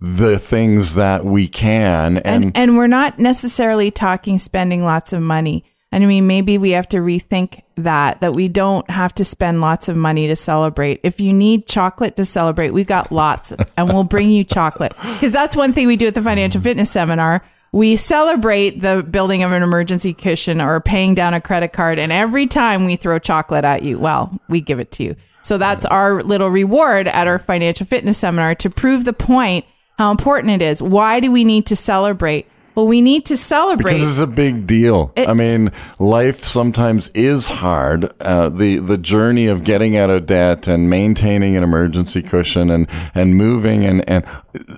the 0.00 0.38
things 0.38 0.94
that 0.94 1.24
we 1.24 1.48
can 1.48 2.18
and, 2.18 2.44
and 2.44 2.56
and 2.56 2.76
we're 2.76 2.86
not 2.86 3.18
necessarily 3.18 3.90
talking 3.90 4.38
spending 4.38 4.84
lots 4.84 5.12
of 5.12 5.22
money. 5.22 5.64
And 5.92 6.04
I 6.04 6.06
mean, 6.06 6.26
maybe 6.26 6.58
we 6.58 6.72
have 6.72 6.88
to 6.90 6.98
rethink 6.98 7.62
that, 7.76 8.20
that 8.20 8.34
we 8.34 8.48
don't 8.48 8.90
have 8.90 9.14
to 9.14 9.24
spend 9.24 9.60
lots 9.60 9.88
of 9.88 9.96
money 9.96 10.26
to 10.26 10.36
celebrate. 10.36 11.00
If 11.02 11.20
you 11.20 11.32
need 11.32 11.66
chocolate 11.66 12.16
to 12.16 12.24
celebrate, 12.24 12.70
we've 12.70 12.86
got 12.86 13.12
lots 13.12 13.52
and 13.76 13.88
we'll 13.88 14.04
bring 14.04 14.30
you 14.30 14.44
chocolate. 14.44 14.92
Because 15.14 15.32
that's 15.32 15.56
one 15.56 15.72
thing 15.72 15.86
we 15.86 15.96
do 15.96 16.08
at 16.08 16.14
the 16.14 16.22
financial 16.22 16.60
fitness 16.60 16.90
seminar. 16.90 17.42
We 17.72 17.96
celebrate 17.96 18.80
the 18.80 19.02
building 19.02 19.42
of 19.42 19.52
an 19.52 19.62
emergency 19.62 20.12
cushion 20.12 20.60
or 20.60 20.80
paying 20.80 21.14
down 21.14 21.34
a 21.34 21.40
credit 21.40 21.72
card. 21.72 21.98
And 21.98 22.12
every 22.12 22.46
time 22.46 22.84
we 22.84 22.96
throw 22.96 23.18
chocolate 23.18 23.64
at 23.64 23.82
you, 23.82 23.98
well, 23.98 24.38
we 24.48 24.60
give 24.60 24.80
it 24.80 24.90
to 24.92 25.04
you. 25.04 25.16
So 25.42 25.56
that's 25.56 25.84
our 25.86 26.22
little 26.22 26.48
reward 26.48 27.06
at 27.06 27.28
our 27.28 27.38
financial 27.38 27.86
fitness 27.86 28.18
seminar 28.18 28.54
to 28.56 28.68
prove 28.68 29.04
the 29.04 29.12
point 29.12 29.64
how 29.98 30.10
important 30.10 30.60
it 30.60 30.64
is. 30.64 30.82
Why 30.82 31.20
do 31.20 31.30
we 31.32 31.44
need 31.44 31.66
to 31.66 31.76
celebrate? 31.76 32.46
Well, 32.74 32.86
we 32.86 33.00
need 33.00 33.24
to 33.26 33.38
celebrate. 33.38 33.94
Because 33.94 34.10
it's 34.10 34.20
a 34.20 34.26
big 34.26 34.66
deal. 34.66 35.10
It- 35.16 35.30
I 35.30 35.32
mean, 35.32 35.72
life 35.98 36.40
sometimes 36.44 37.08
is 37.14 37.48
hard. 37.48 38.12
Uh, 38.20 38.50
the 38.50 38.76
the 38.76 38.98
journey 38.98 39.46
of 39.46 39.64
getting 39.64 39.96
out 39.96 40.10
of 40.10 40.26
debt 40.26 40.68
and 40.68 40.90
maintaining 40.90 41.56
an 41.56 41.62
emergency 41.62 42.20
cushion 42.20 42.70
and 42.70 42.86
and 43.14 43.34
moving 43.34 43.86
and 43.86 44.06
and 44.06 44.26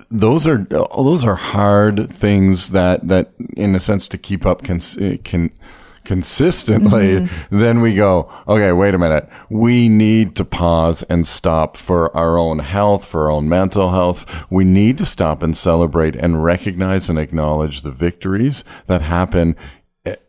those 0.09 0.47
are 0.47 0.65
those 0.69 1.25
are 1.25 1.35
hard 1.35 2.09
things 2.09 2.69
that 2.71 3.05
that 3.09 3.31
in 3.57 3.75
a 3.75 3.79
sense 3.79 4.07
to 4.07 4.17
keep 4.17 4.45
up 4.45 4.63
can 4.63 4.79
can 5.25 5.49
consistently 6.03 7.27
then 7.49 7.81
we 7.81 7.95
go 7.95 8.31
okay 8.47 8.71
wait 8.71 8.93
a 8.93 8.97
minute. 8.97 9.29
We 9.49 9.89
need 9.89 10.35
to 10.37 10.45
pause 10.45 11.03
and 11.03 11.25
stop 11.25 11.77
for 11.77 12.15
our 12.15 12.37
own 12.37 12.59
health 12.59 13.05
for 13.05 13.25
our 13.25 13.31
own 13.31 13.49
mental 13.49 13.91
health. 13.91 14.25
We 14.49 14.63
need 14.63 14.97
to 14.99 15.05
stop 15.05 15.43
and 15.43 15.55
celebrate 15.55 16.15
and 16.15 16.43
recognize 16.43 17.09
and 17.09 17.19
acknowledge 17.19 17.81
the 17.81 17.91
victories 17.91 18.63
that 18.87 19.01
happen 19.01 19.55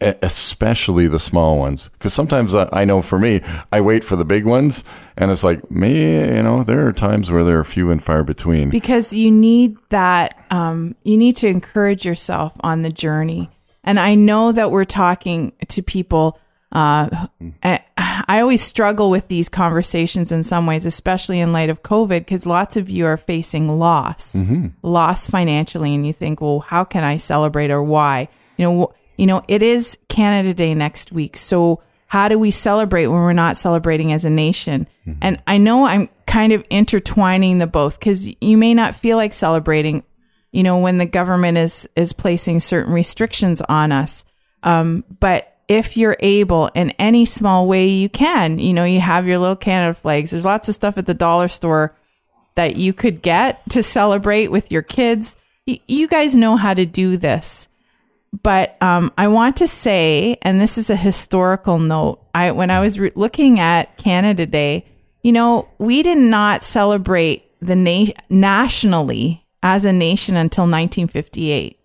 especially 0.00 1.07
the 1.07 1.19
small 1.19 1.59
ones. 1.59 1.89
Because 1.91 2.12
sometimes 2.12 2.55
I, 2.55 2.69
I 2.73 2.85
know 2.85 3.03
for 3.03 3.19
me 3.19 3.41
i 3.73 3.81
wait 3.81 4.03
for 4.03 4.17
the 4.17 4.25
big 4.25 4.45
ones 4.45 4.83
and 5.17 5.31
it's 5.31 5.45
like 5.45 5.71
me 5.71 6.15
you 6.37 6.43
know 6.43 6.62
there 6.62 6.87
are 6.87 6.93
times 6.93 7.31
where 7.31 7.45
there 7.45 7.59
are 7.59 7.65
few 7.65 7.91
and 7.91 8.03
far 8.03 8.25
between. 8.25 8.71
Because 8.71 9.12
you 9.12 9.31
need 9.31 9.77
that 9.91 10.45
um, 10.50 10.97
you 11.05 11.17
need 11.17 11.37
to 11.37 11.49
encourage 11.49 12.05
yourself 12.05 12.53
on 12.61 12.83
the 12.83 12.91
journey 12.91 13.50
and 13.85 13.99
i 13.99 14.15
know 14.15 14.53
that 14.53 14.71
we're 14.71 14.85
talking 14.85 15.53
to 15.69 15.83
people 15.83 16.39
uh, 16.73 17.07
mm-hmm. 17.09 17.49
I, 17.65 17.83
I 18.29 18.41
always 18.41 18.63
struggle 18.63 19.11
with 19.11 19.27
these 19.27 19.49
conversations 19.49 20.31
in 20.31 20.45
some 20.45 20.67
ways 20.67 20.87
especially 20.87 21.41
in 21.41 21.53
light 21.53 21.69
of 21.69 21.83
covid 21.83 22.21
because 22.21 22.47
lots 22.47 22.77
of 22.77 22.89
you 22.89 23.07
are 23.07 23.17
facing 23.17 23.69
loss 23.69 24.35
mm-hmm. 24.35 24.69
loss 24.83 25.29
financially 25.29 25.95
and 25.95 26.07
you 26.07 26.13
think 26.13 26.41
well 26.41 26.61
how 26.61 26.85
can 26.85 27.03
i 27.03 27.17
celebrate 27.17 27.71
or 27.71 27.83
why? 27.83 28.29
You 28.57 28.65
know 28.65 28.95
you 29.17 29.27
know 29.27 29.43
it 29.49 29.63
is 29.63 29.99
canada 30.09 30.55
day 30.55 30.75
next 30.75 31.11
week 31.13 31.37
so 31.37 31.83
how 32.07 32.29
do 32.29 32.39
we 32.39 32.51
celebrate 32.51 33.07
when 33.07 33.21
we're 33.21 33.33
not 33.33 33.57
celebrating 33.57 34.13
as 34.13 34.25
a 34.25 34.31
nation? 34.31 34.89
Mm-hmm. 35.07 35.19
And 35.23 35.43
i 35.47 35.59
know 35.59 35.87
i'm 35.87 36.09
kind 36.31 36.53
of 36.53 36.65
intertwining 36.71 37.59
the 37.59 37.67
both 37.67 37.99
because 37.99 38.33
you 38.41 38.57
may 38.57 38.73
not 38.73 38.95
feel 38.95 39.17
like 39.17 39.33
celebrating 39.33 40.05
you 40.52 40.62
know 40.62 40.78
when 40.78 40.99
the 40.99 41.07
government 41.07 41.59
is 41.59 41.88
is 41.97 42.12
placing 42.12 42.61
certain 42.61 42.92
restrictions 42.92 43.61
on 43.62 43.92
us. 43.92 44.25
Um, 44.62 45.04
but 45.21 45.57
if 45.69 45.97
you're 45.97 46.16
able 46.21 46.66
in 46.75 46.90
any 46.92 47.25
small 47.25 47.69
way 47.69 47.87
you 47.87 48.09
can 48.09 48.59
you 48.59 48.73
know 48.73 48.85
you 48.85 49.00
have 49.00 49.26
your 49.26 49.38
little 49.38 49.57
canada 49.57 49.95
flags 49.95 50.33
there's 50.33 50.45
lots 50.45 50.69
of 50.69 50.75
stuff 50.75 50.99
at 50.99 51.07
the 51.07 51.14
dollar 51.14 51.47
store 51.47 51.95
that 52.54 52.76
you 52.76 52.92
could 52.92 53.23
get 53.23 53.62
to 53.71 53.83
celebrate 53.83 54.49
with 54.49 54.71
your 54.71 54.83
kids. 54.83 55.37
Y- 55.66 55.80
you 55.87 56.09
guys 56.09 56.37
know 56.37 56.57
how 56.57 56.75
to 56.75 56.87
do 56.87 57.16
this. 57.16 57.69
But 58.42 58.80
um, 58.80 59.12
I 59.19 59.26
want 59.26 59.57
to 59.57 59.66
say, 59.66 60.38
and 60.42 60.61
this 60.61 60.78
is 60.78 60.88
a 60.88 60.97
historical 60.97 61.80
note. 61.80 62.21
I 62.33 62.52
when 62.52 62.71
I 62.71 62.80
was 62.80 62.99
re- 62.99 63.11
looking 63.16 63.59
at 63.59 63.97
Canada 63.99 64.47
Day, 64.47 64.85
you 65.23 65.33
know, 65.33 65.69
we 65.78 66.04
did 66.04 66.19
not 66.19 66.62
celebrate 66.62 67.45
the 67.61 67.75
na- 67.75 68.12
nationally 68.28 69.45
as 69.62 69.85
a 69.85 69.93
nation 69.93 70.37
until 70.37 70.62
1958. 70.62 71.79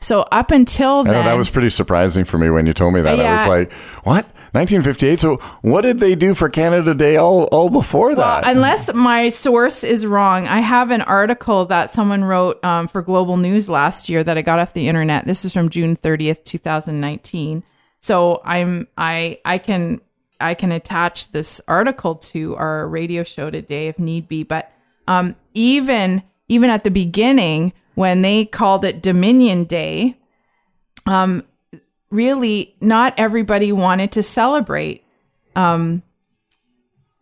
So 0.00 0.22
up 0.30 0.50
until 0.50 1.00
I 1.00 1.02
then, 1.04 1.12
know 1.12 1.22
that 1.24 1.34
was 1.34 1.50
pretty 1.50 1.70
surprising 1.70 2.24
for 2.24 2.38
me 2.38 2.50
when 2.50 2.66
you 2.66 2.72
told 2.72 2.94
me 2.94 3.00
that. 3.00 3.18
I 3.18 3.32
was 3.32 3.46
like, 3.46 3.72
"What? 4.04 4.26
1958. 4.52 5.18
So 5.18 5.36
what 5.60 5.82
did 5.82 5.98
they 5.98 6.14
do 6.14 6.34
for 6.34 6.48
Canada 6.48 6.94
Day 6.94 7.16
all, 7.16 7.44
all 7.44 7.68
before 7.68 8.14
that? 8.14 8.46
Unless 8.46 8.94
my 8.94 9.28
source 9.28 9.84
is 9.84 10.06
wrong, 10.06 10.46
I 10.46 10.60
have 10.60 10.90
an 10.90 11.02
article 11.02 11.66
that 11.66 11.90
someone 11.90 12.24
wrote 12.24 12.64
um, 12.64 12.88
for 12.88 13.02
Global 13.02 13.36
News 13.36 13.68
last 13.68 14.08
year 14.08 14.24
that 14.24 14.38
I 14.38 14.42
got 14.42 14.58
off 14.58 14.72
the 14.72 14.88
internet. 14.88 15.26
This 15.26 15.44
is 15.44 15.52
from 15.52 15.68
June 15.68 15.96
30th, 15.96 16.44
2019. 16.44 17.62
So 17.98 18.40
I'm 18.44 18.88
I 18.96 19.40
I 19.44 19.58
can 19.58 20.00
I 20.40 20.54
can 20.54 20.72
attach 20.72 21.32
this 21.32 21.60
article 21.68 22.14
to 22.14 22.56
our 22.56 22.88
radio 22.88 23.24
show 23.24 23.50
today 23.50 23.88
if 23.88 23.98
need 23.98 24.28
be. 24.28 24.44
But 24.44 24.72
um, 25.06 25.36
even 25.52 26.22
even 26.48 26.70
at 26.70 26.84
the 26.84 26.90
beginning 26.90 27.72
when 27.94 28.22
they 28.22 28.44
called 28.44 28.84
it 28.84 29.02
Dominion 29.02 29.64
Day, 29.64 30.16
um, 31.06 31.44
really 32.10 32.74
not 32.80 33.14
everybody 33.16 33.72
wanted 33.72 34.12
to 34.12 34.22
celebrate. 34.22 35.04
Um, 35.56 36.02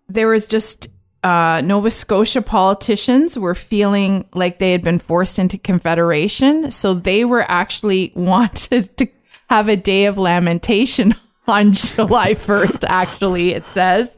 there 0.09 0.29
was 0.29 0.47
just 0.47 0.89
uh, 1.25 1.61
Nova 1.65 1.91
Scotia 1.91 2.43
politicians 2.43 3.39
were 3.39 3.55
feeling 3.55 4.29
like 4.35 4.59
they 4.59 4.71
had 4.71 4.83
been 4.83 4.99
forced 4.99 5.39
into 5.39 5.59
confederation, 5.59 6.71
so 6.71 6.95
they 6.95 7.25
were 7.25 7.51
actually 7.51 8.13
wanted 8.15 8.97
to 8.99 9.09
have 9.51 9.69
a 9.69 9.77
day 9.77 10.05
of 10.05 10.19
lamentation 10.19 11.15
on 11.49 11.73
July 11.73 12.35
1st. 12.35 12.85
Actually, 12.89 13.51
it 13.51 13.67
says 13.67 14.17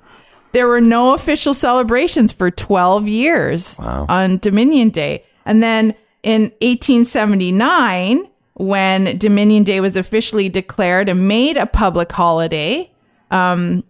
there 0.52 0.67
were 0.67 0.81
no 0.81 1.14
official 1.14 1.55
celebrations 1.55 2.33
for 2.33 2.50
12 2.50 3.09
years 3.09 3.78
on 4.09 4.38
Dominion 4.38 4.90
Day, 4.90 5.25
and 5.45 5.62
then 5.62 5.95
in 6.23 6.43
1879 6.61 8.28
when 8.55 9.17
Dominion 9.19 9.62
Day 9.62 9.81
was 9.81 9.97
officially 9.97 10.49
declared 10.49 11.09
and 11.09 11.28
made 11.28 11.57
a 11.57 11.67
public 11.67 12.11
holiday, 12.11 12.90
um, 13.31 13.85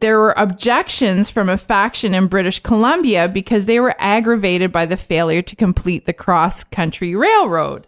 there 0.00 0.18
were 0.18 0.34
objections 0.36 1.30
from 1.30 1.48
a 1.48 1.56
faction 1.56 2.12
in 2.12 2.26
British 2.26 2.58
Columbia 2.58 3.28
because 3.28 3.66
they 3.66 3.80
were 3.80 3.94
aggravated 3.98 4.72
by 4.72 4.84
the 4.84 4.96
failure 4.96 5.42
to 5.42 5.56
complete 5.56 6.04
the 6.06 6.12
cross 6.12 6.64
country 6.64 7.14
railroad. 7.14 7.86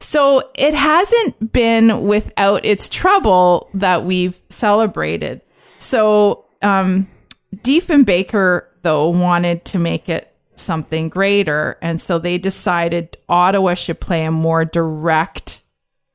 So 0.00 0.50
it 0.54 0.74
hasn't 0.74 1.52
been 1.52 2.02
without 2.06 2.64
its 2.64 2.88
trouble 2.88 3.70
that 3.72 4.04
we've 4.04 4.38
celebrated. 4.48 5.40
So 5.78 6.43
um, 6.64 7.06
Diefenbaker, 7.54 8.62
though, 8.82 9.08
wanted 9.10 9.64
to 9.66 9.78
make 9.78 10.08
it 10.08 10.34
something 10.56 11.08
greater. 11.08 11.78
And 11.82 12.00
so 12.00 12.18
they 12.18 12.38
decided 12.38 13.16
Ottawa 13.28 13.74
should 13.74 14.00
play 14.00 14.24
a 14.24 14.30
more 14.30 14.64
direct, 14.64 15.62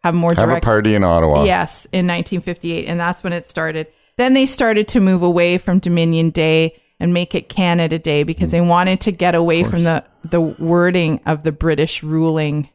have 0.04 0.16
more 0.16 0.32
Have 0.34 0.44
a 0.44 0.48
direct. 0.48 0.66
party 0.66 0.96
in 0.96 1.04
Ottawa. 1.04 1.44
Yes, 1.44 1.86
in 1.92 2.08
1958. 2.08 2.88
And 2.88 3.00
that's 3.00 3.24
when 3.24 3.34
it 3.34 3.46
started. 3.46 3.88
Then 4.18 4.34
they 4.34 4.46
started 4.46 4.88
to 4.90 5.00
move 5.00 5.24
away 5.24 5.58
from 5.58 5.80
Dominion 5.80 6.30
Day 6.30 6.80
and 7.00 7.14
make 7.14 7.34
it 7.36 7.48
Canada 7.48 7.98
Day 7.98 8.24
because 8.24 8.52
they 8.52 8.62
wanted 8.62 9.00
to 9.02 9.12
get 9.12 9.36
away 9.36 9.64
from 9.64 9.84
the, 9.84 10.04
the 10.26 10.42
wording 10.42 11.22
of 11.26 11.44
the 11.44 11.52
British 11.52 12.04
ruling 12.04 12.70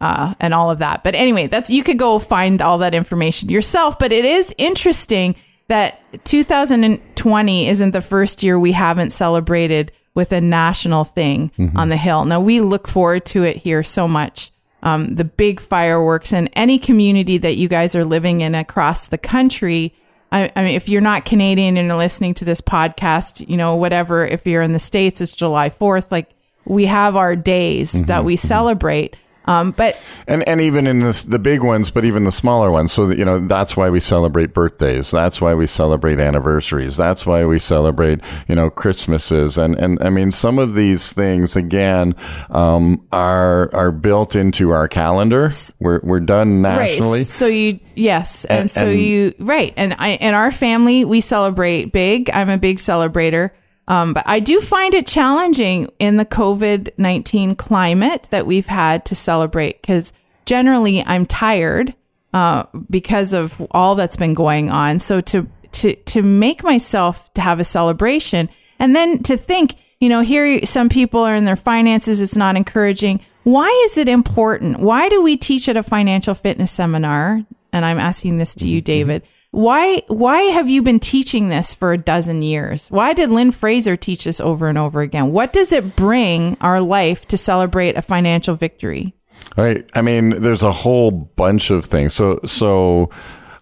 uh, 0.00 0.34
and 0.40 0.54
all 0.54 0.70
of 0.70 0.78
that. 0.78 1.04
But 1.04 1.14
anyway, 1.14 1.46
that's 1.46 1.68
you 1.70 1.82
could 1.82 1.98
go 1.98 2.18
find 2.18 2.62
all 2.62 2.78
that 2.78 2.94
information 2.94 3.48
yourself. 3.50 3.98
But 3.98 4.12
it 4.12 4.24
is 4.24 4.54
interesting 4.58 5.36
that 5.68 6.00
2020 6.24 7.68
isn't 7.68 7.90
the 7.90 8.00
first 8.00 8.42
year 8.42 8.58
we 8.58 8.72
haven't 8.72 9.10
celebrated 9.10 9.92
with 10.14 10.32
a 10.32 10.40
national 10.40 11.04
thing 11.04 11.50
mm-hmm. 11.58 11.76
on 11.76 11.90
the 11.90 11.96
hill. 11.96 12.24
Now 12.24 12.40
we 12.40 12.60
look 12.60 12.88
forward 12.88 13.26
to 13.26 13.44
it 13.44 13.58
here 13.58 13.82
so 13.82 14.08
much. 14.08 14.50
Um, 14.82 15.16
the 15.16 15.24
big 15.24 15.60
fireworks 15.60 16.32
and 16.32 16.48
any 16.54 16.78
community 16.78 17.38
that 17.38 17.56
you 17.56 17.68
guys 17.68 17.94
are 17.94 18.04
living 18.04 18.40
in 18.40 18.54
across 18.54 19.08
the 19.08 19.18
country. 19.18 19.94
I, 20.32 20.50
I 20.54 20.62
mean, 20.62 20.74
if 20.74 20.88
you're 20.88 21.00
not 21.00 21.24
Canadian 21.24 21.76
and 21.76 21.88
you're 21.88 21.96
listening 21.96 22.34
to 22.34 22.44
this 22.44 22.60
podcast, 22.60 23.46
you 23.48 23.56
know, 23.56 23.74
whatever, 23.74 24.24
if 24.24 24.46
you're 24.46 24.62
in 24.62 24.72
the 24.72 24.78
States, 24.78 25.20
it's 25.20 25.32
July 25.32 25.70
4th. 25.70 26.10
Like 26.10 26.30
we 26.64 26.86
have 26.86 27.16
our 27.16 27.36
days 27.36 27.92
that 27.92 28.06
mm-hmm. 28.06 28.26
we 28.26 28.34
mm-hmm. 28.36 28.46
celebrate. 28.46 29.16
Um, 29.46 29.70
but 29.72 30.00
And 30.26 30.46
and 30.48 30.60
even 30.60 30.86
in 30.86 31.00
this, 31.00 31.22
the 31.22 31.38
big 31.38 31.62
ones, 31.62 31.90
but 31.90 32.04
even 32.04 32.24
the 32.24 32.32
smaller 32.32 32.70
ones. 32.70 32.92
So 32.92 33.06
that, 33.06 33.16
you 33.18 33.24
know 33.24 33.38
that's 33.46 33.76
why 33.76 33.90
we 33.90 34.00
celebrate 34.00 34.52
birthdays. 34.52 35.10
That's 35.10 35.40
why 35.40 35.54
we 35.54 35.66
celebrate 35.66 36.18
anniversaries. 36.18 36.96
That's 36.96 37.24
why 37.24 37.44
we 37.44 37.58
celebrate 37.58 38.20
you 38.48 38.54
know 38.54 38.70
Christmases. 38.70 39.56
And 39.56 39.76
and 39.76 40.02
I 40.02 40.10
mean 40.10 40.32
some 40.32 40.58
of 40.58 40.74
these 40.74 41.12
things 41.12 41.54
again 41.56 42.14
um, 42.50 43.06
are 43.12 43.72
are 43.74 43.92
built 43.92 44.34
into 44.34 44.70
our 44.70 44.88
calendar. 44.88 45.48
We're 45.78 46.00
we're 46.02 46.20
done 46.20 46.62
nationally. 46.62 47.20
Right. 47.20 47.26
So 47.26 47.46
you 47.46 47.78
yes, 47.94 48.44
and, 48.46 48.60
And- 48.62 48.70
so 48.70 48.88
and- 48.88 49.00
you 49.00 49.34
right, 49.38 49.72
and 49.76 49.94
I 49.98 50.10
in 50.14 50.34
our 50.34 50.50
family 50.50 51.04
we 51.04 51.20
celebrate 51.20 51.92
big. 51.92 52.30
I'm 52.32 52.48
a 52.50 52.58
big 52.58 52.78
celebrator. 52.78 53.50
Um, 53.88 54.14
but 54.14 54.24
I 54.26 54.40
do 54.40 54.60
find 54.60 54.94
it 54.94 55.06
challenging 55.06 55.90
in 55.98 56.16
the 56.16 56.24
COVID 56.24 56.90
19 56.98 57.54
climate 57.54 58.28
that 58.30 58.46
we've 58.46 58.66
had 58.66 59.04
to 59.06 59.14
celebrate 59.14 59.80
because 59.80 60.12
generally 60.44 61.04
I'm 61.04 61.26
tired 61.26 61.94
uh, 62.32 62.64
because 62.90 63.32
of 63.32 63.64
all 63.70 63.94
that's 63.94 64.16
been 64.16 64.34
going 64.34 64.70
on. 64.70 64.98
So 64.98 65.20
to, 65.22 65.48
to, 65.72 65.94
to 65.94 66.22
make 66.22 66.62
myself 66.64 67.32
to 67.34 67.40
have 67.40 67.60
a 67.60 67.64
celebration 67.64 68.48
and 68.78 68.94
then 68.94 69.22
to 69.24 69.36
think, 69.36 69.76
you 70.00 70.08
know, 70.08 70.20
here 70.20 70.64
some 70.64 70.88
people 70.88 71.20
are 71.20 71.34
in 71.34 71.44
their 71.44 71.56
finances, 71.56 72.20
it's 72.20 72.36
not 72.36 72.56
encouraging. 72.56 73.20
Why 73.44 73.68
is 73.86 73.96
it 73.96 74.08
important? 74.08 74.80
Why 74.80 75.08
do 75.08 75.22
we 75.22 75.36
teach 75.36 75.68
at 75.68 75.76
a 75.76 75.82
financial 75.82 76.34
fitness 76.34 76.72
seminar? 76.72 77.42
And 77.72 77.84
I'm 77.84 77.98
asking 77.98 78.38
this 78.38 78.54
to 78.56 78.68
you, 78.68 78.80
David. 78.80 79.22
Why 79.50 80.02
why 80.08 80.38
have 80.40 80.68
you 80.68 80.82
been 80.82 81.00
teaching 81.00 81.48
this 81.48 81.72
for 81.72 81.92
a 81.92 81.98
dozen 81.98 82.42
years? 82.42 82.88
Why 82.88 83.12
did 83.12 83.30
Lynn 83.30 83.52
Fraser 83.52 83.96
teach 83.96 84.24
this 84.24 84.40
over 84.40 84.68
and 84.68 84.76
over 84.76 85.00
again? 85.00 85.32
What 85.32 85.52
does 85.52 85.72
it 85.72 85.96
bring 85.96 86.56
our 86.60 86.80
life 86.80 87.26
to 87.28 87.36
celebrate 87.36 87.96
a 87.96 88.02
financial 88.02 88.54
victory? 88.54 89.14
Right. 89.56 89.88
I 89.94 90.02
mean, 90.02 90.42
there's 90.42 90.62
a 90.62 90.72
whole 90.72 91.10
bunch 91.10 91.70
of 91.70 91.84
things. 91.84 92.12
So, 92.12 92.40
so, 92.44 93.10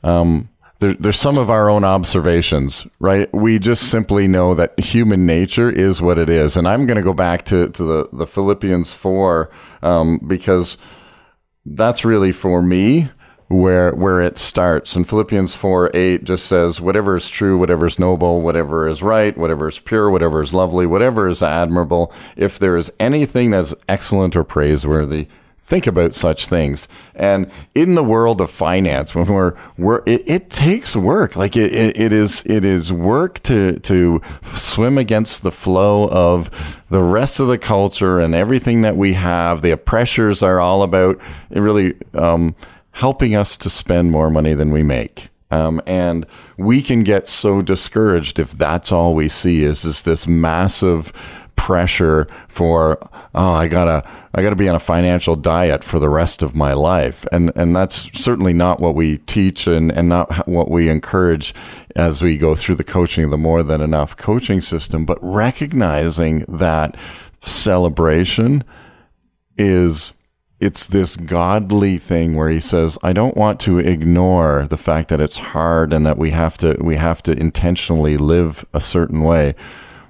um, 0.03 0.49
there, 0.81 0.95
there's 0.95 1.19
some 1.19 1.39
of 1.39 1.51
our 1.51 1.71
own 1.71 1.85
observations, 1.85 2.87
right? 2.99 3.33
We 3.33 3.59
just 3.59 3.91
simply 3.91 4.27
know 4.27 4.55
that 4.55 4.79
human 4.79 5.25
nature 5.25 5.71
is 5.71 6.03
what 6.03 6.19
it 6.19 6.29
is. 6.29 6.57
And 6.57 6.67
I'm 6.67 6.87
going 6.87 6.97
to 6.97 7.03
go 7.03 7.15
back 7.15 7.45
to, 7.47 7.69
to 7.69 7.85
the, 7.85 8.09
the 8.13 8.27
Philippians 8.27 8.93
4, 8.93 9.51
um, 9.83 10.21
because 10.27 10.77
that's 11.65 12.05
really 12.05 12.33
for 12.33 12.61
me 12.61 13.09
where 13.55 13.93
where 13.93 14.21
it 14.21 14.39
starts. 14.39 14.97
And 14.97 15.09
Philippians 15.09 15.55
4 15.55 15.91
8 15.95 16.25
just 16.25 16.47
says, 16.47 16.81
whatever 16.81 17.17
is 17.17 17.29
true, 17.29 17.59
whatever 17.59 17.87
is 17.87 17.99
noble, 17.99 18.41
whatever 18.41 18.89
is 18.89 19.03
right, 19.03 19.37
whatever 19.37 19.69
is 19.69 19.79
pure, 19.79 20.11
whatever 20.11 20.43
is 20.43 20.55
lovely, 20.55 20.87
whatever 20.87 21.29
is 21.29 21.43
admirable, 21.43 22.13
if 22.37 22.59
there 22.59 22.77
is 22.77 22.93
anything 22.99 23.51
that's 23.51 23.75
excellent 23.89 24.37
or 24.37 24.45
praiseworthy, 24.45 25.29
think 25.65 25.87
about 25.87 26.13
such 26.13 26.47
things. 26.47 26.87
And 27.15 27.51
in 27.75 27.95
the 27.95 28.05
world 28.05 28.41
of 28.41 28.51
finance, 28.51 29.15
when 29.15 29.27
we're, 29.27 29.55
we're 29.79 30.03
it, 30.05 30.23
it 30.27 30.51
takes 30.51 30.95
work. 30.95 31.37
Like 31.37 31.57
it, 31.57 31.73
it, 31.73 31.97
it 31.99 32.13
is 32.13 32.43
it 32.45 32.65
is 32.65 32.93
work 32.93 33.43
to 33.45 33.79
to 33.81 34.21
swim 34.55 34.99
against 34.99 35.43
the 35.43 35.51
flow 35.51 36.09
of 36.09 36.83
the 36.91 37.03
rest 37.03 37.41
of 37.41 37.49
the 37.49 37.59
culture 37.59 38.21
and 38.21 38.35
everything 38.35 38.83
that 38.83 38.97
we 38.97 39.15
have. 39.15 39.63
The 39.63 39.77
pressures 39.77 40.43
are 40.43 40.61
all 40.61 40.83
about 40.83 41.21
it 41.51 41.61
really 41.61 41.95
um, 42.13 42.55
helping 42.95 43.35
us 43.35 43.57
to 43.59 43.69
spend 43.69 44.11
more 44.11 44.31
money 44.31 44.55
than 44.55 44.71
we 44.71 44.83
make. 44.83 45.29
Um, 45.51 45.81
and 45.87 46.27
we 46.57 46.83
can 46.83 47.05
get 47.05 47.29
so 47.29 47.61
discouraged 47.63 48.39
if 48.39 48.53
that's 48.53 48.91
all 48.91 49.15
we 49.15 49.29
see 49.29 49.63
is, 49.63 49.85
is 49.85 50.03
this 50.03 50.27
massive 50.27 51.13
pressure 51.57 52.27
for 52.49 52.99
oh 53.35 53.53
I 53.53 53.69
gotta 53.69 54.09
I 54.35 54.43
gotta 54.43 54.57
be 54.57 54.69
on 54.69 54.75
a 54.75 54.81
financial 54.81 55.37
diet 55.37 55.85
for 55.85 56.01
the 56.01 56.09
rest 56.09 56.43
of 56.43 56.57
my 56.57 56.73
life 56.73 57.25
and 57.31 57.53
and 57.55 57.77
that's 57.77 58.11
certainly 58.19 58.53
not 58.53 58.81
what 58.81 58.97
we 58.97 59.19
teach 59.19 59.69
and 59.69 59.93
and 59.93 60.09
not 60.09 60.49
what 60.49 60.69
we 60.69 60.89
encourage 60.89 61.55
as 61.95 62.23
we 62.23 62.37
go 62.37 62.57
through 62.57 62.75
the 62.75 62.83
coaching 62.83 63.31
the 63.31 63.39
more 63.39 63.63
than 63.63 63.81
enough 63.81 64.17
coaching 64.17 64.61
system 64.61 65.07
but 65.07 65.17
recognizing 65.23 66.45
that 66.49 66.97
celebration 67.41 68.65
is 69.57 70.13
it's 70.65 70.87
this 70.87 71.17
godly 71.17 71.99
thing 71.99 72.35
where 72.35 72.49
he 72.49 72.59
says 72.59 72.97
i 73.03 73.13
don't 73.13 73.37
want 73.37 73.61
to 73.61 73.79
ignore 73.79 74.67
the 74.71 74.79
fact 74.79 75.11
that 75.11 75.21
it's 75.21 75.37
hard 75.37 75.93
and 75.93 76.07
that 76.07 76.17
we 76.17 76.31
have 76.31 76.57
to 76.57 76.75
we 76.81 76.97
have 76.97 77.23
to 77.23 77.33
intentionally 77.33 78.17
live 78.17 78.65
a 78.73 78.81
certain 78.81 79.21
way 79.21 79.55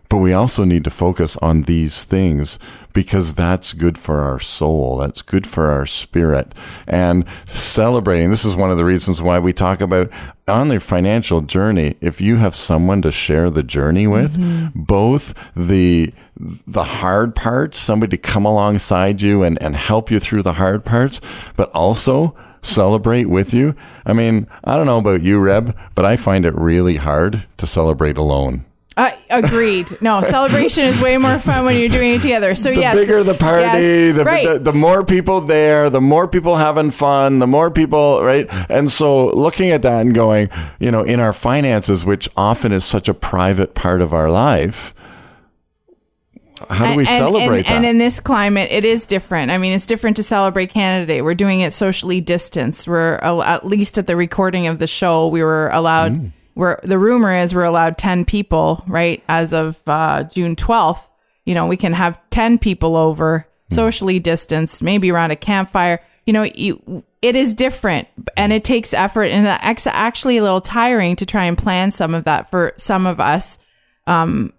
but 0.08 0.18
we 0.18 0.32
also 0.32 0.64
need 0.64 0.84
to 0.84 0.90
focus 0.90 1.36
on 1.38 1.62
these 1.62 2.04
things 2.04 2.56
because 2.94 3.34
that's 3.34 3.74
good 3.74 3.98
for 3.98 4.20
our 4.20 4.40
soul. 4.40 4.96
That's 4.96 5.20
good 5.20 5.46
for 5.46 5.70
our 5.70 5.84
spirit. 5.84 6.54
And 6.86 7.26
celebrating, 7.44 8.30
this 8.30 8.44
is 8.44 8.56
one 8.56 8.70
of 8.70 8.78
the 8.78 8.84
reasons 8.84 9.20
why 9.20 9.38
we 9.38 9.52
talk 9.52 9.82
about 9.82 10.10
on 10.48 10.68
their 10.68 10.80
financial 10.80 11.42
journey, 11.42 11.96
if 12.00 12.20
you 12.20 12.36
have 12.36 12.54
someone 12.54 13.02
to 13.02 13.12
share 13.12 13.50
the 13.50 13.62
journey 13.62 14.06
with, 14.06 14.38
mm-hmm. 14.38 14.68
both 14.74 15.34
the 15.54 16.14
the 16.36 16.84
hard 16.84 17.34
parts, 17.34 17.78
somebody 17.78 18.16
to 18.16 18.22
come 18.22 18.44
alongside 18.44 19.20
you 19.20 19.42
and, 19.42 19.60
and 19.62 19.76
help 19.76 20.10
you 20.10 20.18
through 20.18 20.42
the 20.42 20.54
hard 20.54 20.84
parts, 20.84 21.20
but 21.56 21.70
also 21.70 22.36
celebrate 22.60 23.26
with 23.26 23.54
you. 23.54 23.74
I 24.04 24.14
mean, 24.14 24.48
I 24.64 24.76
don't 24.76 24.86
know 24.86 24.98
about 24.98 25.22
you, 25.22 25.38
Reb, 25.38 25.76
but 25.94 26.04
I 26.04 26.16
find 26.16 26.44
it 26.44 26.54
really 26.54 26.96
hard 26.96 27.46
to 27.58 27.66
celebrate 27.66 28.18
alone. 28.18 28.64
Uh, 28.96 29.10
agreed. 29.28 30.00
No, 30.00 30.22
celebration 30.28 30.84
is 30.84 31.00
way 31.00 31.16
more 31.16 31.38
fun 31.38 31.64
when 31.64 31.76
you're 31.78 31.88
doing 31.88 32.14
it 32.14 32.20
together. 32.20 32.54
So 32.54 32.70
yes. 32.70 32.76
the 32.76 32.80
yes, 32.80 32.94
bigger 32.94 33.22
the 33.24 33.34
party, 33.34 33.62
yes, 33.62 34.16
the, 34.16 34.24
right. 34.24 34.46
the 34.46 34.58
the 34.58 34.72
more 34.72 35.04
people 35.04 35.40
there, 35.40 35.90
the 35.90 36.00
more 36.00 36.28
people 36.28 36.56
having 36.56 36.90
fun, 36.90 37.40
the 37.40 37.46
more 37.46 37.70
people, 37.70 38.22
right? 38.22 38.46
And 38.70 38.90
so 38.90 39.28
looking 39.34 39.70
at 39.70 39.82
that 39.82 40.00
and 40.00 40.14
going, 40.14 40.50
you 40.78 40.90
know, 40.90 41.02
in 41.02 41.18
our 41.18 41.32
finances, 41.32 42.04
which 42.04 42.28
often 42.36 42.72
is 42.72 42.84
such 42.84 43.08
a 43.08 43.14
private 43.14 43.74
part 43.74 44.00
of 44.00 44.12
our 44.12 44.30
life, 44.30 44.94
how 46.70 46.90
do 46.90 46.96
we 46.96 47.06
and, 47.06 47.08
celebrate 47.08 47.58
and, 47.58 47.66
that? 47.66 47.72
And 47.72 47.84
in 47.84 47.98
this 47.98 48.20
climate, 48.20 48.70
it 48.70 48.84
is 48.84 49.06
different. 49.06 49.50
I 49.50 49.58
mean, 49.58 49.72
it's 49.72 49.86
different 49.86 50.16
to 50.16 50.22
celebrate 50.22 50.68
Canada 50.70 51.06
Day. 51.06 51.22
We're 51.22 51.34
doing 51.34 51.60
it 51.60 51.72
socially 51.72 52.20
distanced. 52.20 52.86
We're 52.86 53.16
at 53.16 53.66
least 53.66 53.98
at 53.98 54.06
the 54.06 54.16
recording 54.16 54.66
of 54.66 54.78
the 54.78 54.86
show, 54.86 55.28
we 55.28 55.42
were 55.42 55.68
allowed. 55.70 56.12
Mm. 56.12 56.32
We're 56.54 56.78
the 56.82 56.98
rumor 56.98 57.34
is 57.36 57.54
we're 57.54 57.64
allowed 57.64 57.98
ten 57.98 58.24
people, 58.24 58.84
right? 58.86 59.22
As 59.28 59.52
of 59.52 59.78
uh, 59.86 60.24
June 60.24 60.56
twelfth, 60.56 61.10
you 61.44 61.54
know, 61.54 61.66
we 61.66 61.76
can 61.76 61.92
have 61.92 62.18
ten 62.30 62.58
people 62.58 62.96
over, 62.96 63.46
Mm. 63.70 63.74
socially 63.74 64.18
distanced, 64.20 64.82
maybe 64.82 65.10
around 65.10 65.30
a 65.30 65.36
campfire. 65.36 66.00
You 66.26 66.34
know, 66.34 66.42
you, 66.42 67.02
it 67.22 67.34
is 67.34 67.54
different, 67.54 68.08
and 68.36 68.52
it 68.52 68.62
takes 68.62 68.92
effort, 68.92 69.24
and 69.24 69.46
it's 69.62 69.86
actually 69.86 70.36
a 70.36 70.42
little 70.42 70.60
tiring 70.60 71.16
to 71.16 71.24
try 71.24 71.44
and 71.46 71.56
plan 71.56 71.90
some 71.90 72.14
of 72.14 72.24
that 72.24 72.50
for 72.50 72.74
some 72.76 73.06
of 73.06 73.20
us 73.20 73.58
in 74.06 74.52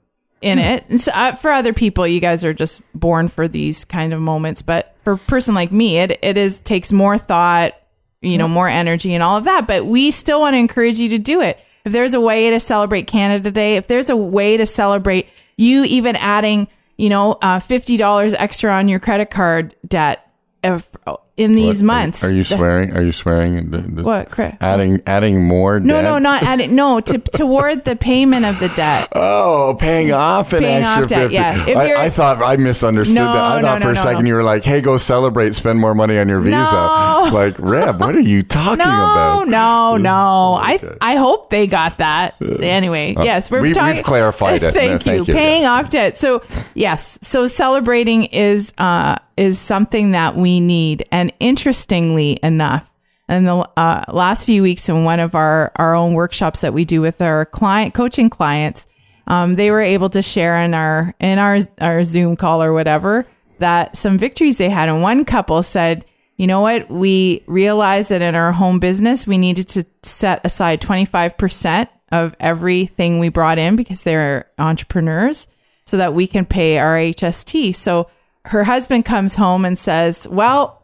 it. 0.59 0.85
And 0.89 0.99
so, 0.99 1.11
uh, 1.13 1.35
for 1.35 1.51
other 1.51 1.71
people, 1.73 2.07
you 2.07 2.19
guys 2.19 2.43
are 2.43 2.53
just 2.53 2.81
born 2.93 3.27
for 3.27 3.47
these 3.47 3.85
kind 3.85 4.13
of 4.13 4.19
moments. 4.21 4.61
But 4.61 4.95
for 5.03 5.13
a 5.13 5.17
person 5.17 5.53
like 5.55 5.71
me, 5.71 5.97
it 5.99 6.17
it 6.21 6.37
is 6.37 6.59
takes 6.59 6.91
more 6.91 7.17
thought, 7.17 7.73
you 8.21 8.37
know, 8.37 8.47
more 8.47 8.67
energy 8.67 9.13
and 9.13 9.23
all 9.23 9.37
of 9.37 9.43
that. 9.45 9.67
But 9.67 9.85
we 9.85 10.11
still 10.11 10.39
want 10.39 10.55
to 10.55 10.57
encourage 10.59 10.97
you 10.97 11.09
to 11.09 11.19
do 11.19 11.41
it. 11.41 11.59
If 11.85 11.91
there's 11.91 12.13
a 12.13 12.19
way 12.19 12.49
to 12.49 12.59
celebrate 12.59 13.07
Canada 13.07 13.51
Day, 13.51 13.77
if 13.77 13.87
there's 13.87 14.09
a 14.09 14.15
way 14.15 14.57
to 14.57 14.65
celebrate 14.65 15.29
you 15.55 15.83
even 15.85 16.15
adding, 16.15 16.67
you 16.97 17.09
know, 17.09 17.33
uh, 17.41 17.59
fifty 17.59 17.95
dollars 17.95 18.33
extra 18.33 18.73
on 18.73 18.87
your 18.87 18.99
credit 18.99 19.29
card 19.29 19.75
debt 19.87 20.29
if, 20.63 20.89
in 21.37 21.55
these 21.55 21.81
What? 21.83 21.87
months. 21.87 22.23
Are, 22.23 22.27
are 22.29 22.33
you 22.33 22.43
swearing? 22.45 22.95
Are 22.95 23.01
you 23.03 23.11
swearing? 23.11 23.69
The- 23.69 23.79
the- 23.79 24.03
What? 24.03 24.31
Cra- 24.31 24.57
Adding 24.61 25.01
adding 25.05 25.43
more? 25.43 25.79
No, 25.81 25.95
debt? 25.95 26.03
no, 26.05 26.13
no, 26.13 26.19
not 26.19 26.43
adding. 26.43 26.75
No, 26.75 27.01
to 27.01 27.17
toward 27.19 27.83
the 27.83 27.95
payment 27.97 28.45
of 28.45 28.59
the 28.59 28.69
debt. 28.69 29.09
Oh, 29.15 29.75
paying 29.79 30.11
off 30.11 30.53
an 30.53 30.59
Paying 30.59 30.83
extra 30.83 31.03
off 31.03 31.09
debt, 31.09 31.21
fifty. 31.23 31.35
yeah. 31.35 31.65
If 31.67 31.77
I, 31.77 32.05
I 32.05 32.09
thought 32.09 32.41
I 32.41 32.55
misunderstood 32.57 33.17
No, 33.17 33.33
that. 33.33 33.35
I 33.43 33.61
thought 33.61 33.79
no, 33.79 33.85
for 33.85 33.91
a 33.91 33.95
no, 33.95 34.01
second 34.01 34.23
no. 34.23 34.27
you 34.29 34.33
were 34.35 34.43
like, 34.43 34.63
"Hey, 34.63 34.81
go 34.81 34.97
celebrate, 34.97 35.55
spend 35.55 35.79
more 35.79 35.93
money 35.95 36.17
on 36.17 36.29
your 36.29 36.39
visa." 36.39 36.55
No. 36.55 37.21
It's 37.25 37.33
like, 37.33 37.55
Reb, 37.59 37.99
what 37.99 38.15
are 38.15 38.19
you 38.19 38.43
talking 38.43 38.77
No, 38.79 38.85
about? 38.85 39.47
no, 39.47 39.97
no. 39.97 40.59
Okay. 40.75 40.95
I 41.01 41.13
I 41.13 41.15
hope 41.15 41.49
they 41.49 41.67
got 41.67 41.97
that. 41.97 42.35
Anyway, 42.41 43.15
yes, 43.17 43.49
we're 43.51 43.61
we- 43.61 43.73
we've 43.73 44.03
clarified 44.03 44.63
it. 44.63 44.73
Thank, 44.73 44.91
No, 44.91 44.97
thank 44.99 45.27
you. 45.27 45.33
you, 45.33 45.39
Paying 45.39 45.61
yes. 45.63 45.71
off 45.85 45.89
debt. 45.89 46.17
So 46.17 46.43
yes, 46.75 47.17
so 47.21 47.47
celebrating 47.47 48.25
is 48.25 48.73
uh 48.77 49.17
is 49.37 49.59
something 49.59 50.11
that 50.11 50.35
we 50.35 50.59
need, 50.59 51.05
and 51.11 51.33
interestingly 51.39 52.39
enough. 52.41 52.89
In 53.27 53.45
the 53.45 53.67
uh, 53.75 54.03
last 54.09 54.45
few 54.45 54.61
weeks, 54.61 54.87
in 54.87 55.03
one 55.03 55.19
of 55.19 55.33
our, 55.33 55.71
our 55.77 55.95
own 55.95 56.13
workshops 56.13 56.61
that 56.61 56.73
we 56.73 56.85
do 56.85 57.01
with 57.01 57.21
our 57.21 57.45
client 57.45 57.93
coaching 57.93 58.29
clients, 58.29 58.85
um, 59.27 59.55
they 59.55 59.71
were 59.71 59.81
able 59.81 60.09
to 60.11 60.21
share 60.21 60.61
in 60.61 60.73
our 60.73 61.13
in 61.19 61.39
our 61.39 61.57
our 61.81 62.03
Zoom 62.03 62.35
call 62.35 62.61
or 62.61 62.73
whatever 62.73 63.25
that 63.59 63.97
some 63.97 64.17
victories 64.17 64.57
they 64.57 64.69
had. 64.69 64.89
And 64.89 65.01
one 65.01 65.25
couple 65.25 65.63
said, 65.63 66.05
"You 66.37 66.47
know 66.47 66.61
what? 66.61 66.89
We 66.89 67.43
realized 67.47 68.09
that 68.11 68.21
in 68.21 68.35
our 68.35 68.51
home 68.51 68.79
business, 68.79 69.25
we 69.25 69.37
needed 69.37 69.67
to 69.69 69.85
set 70.03 70.41
aside 70.45 70.81
twenty 70.81 71.05
five 71.05 71.37
percent 71.37 71.89
of 72.11 72.35
everything 72.39 73.17
we 73.17 73.29
brought 73.29 73.57
in 73.57 73.75
because 73.75 74.03
they're 74.03 74.45
entrepreneurs, 74.59 75.47
so 75.85 75.97
that 75.97 76.13
we 76.13 76.27
can 76.27 76.45
pay 76.45 76.77
our 76.77 76.95
HST." 76.95 77.73
So 77.73 78.07
her 78.45 78.63
husband 78.63 79.05
comes 79.05 79.35
home 79.35 79.65
and 79.65 79.77
says, 79.77 80.27
"Well." 80.29 80.81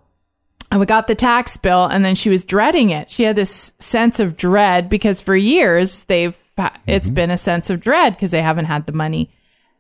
we 0.80 0.86
got 0.86 1.08
the 1.08 1.16
tax 1.16 1.58
bill 1.58 1.84
and 1.84 2.06
then 2.06 2.16
she 2.16 2.30
was 2.30 2.46
dreading 2.46 2.92
it. 2.92 3.12
She 3.12 3.24
had 3.24 3.36
this 3.36 3.74
sense 3.78 4.22
of 4.22 4.38
dread 4.38 4.88
because 4.88 5.20
for 5.20 5.36
years 5.36 6.06
they've 6.06 6.34
it's 6.88 7.08
mm-hmm. 7.08 7.14
been 7.14 7.30
a 7.30 7.38
sense 7.38 7.70
of 7.70 7.82
dread 7.82 8.14
because 8.14 8.32
they 8.32 8.42
haven't 8.42 8.66
had 8.66 8.86
the 8.86 8.94
money. 8.94 9.30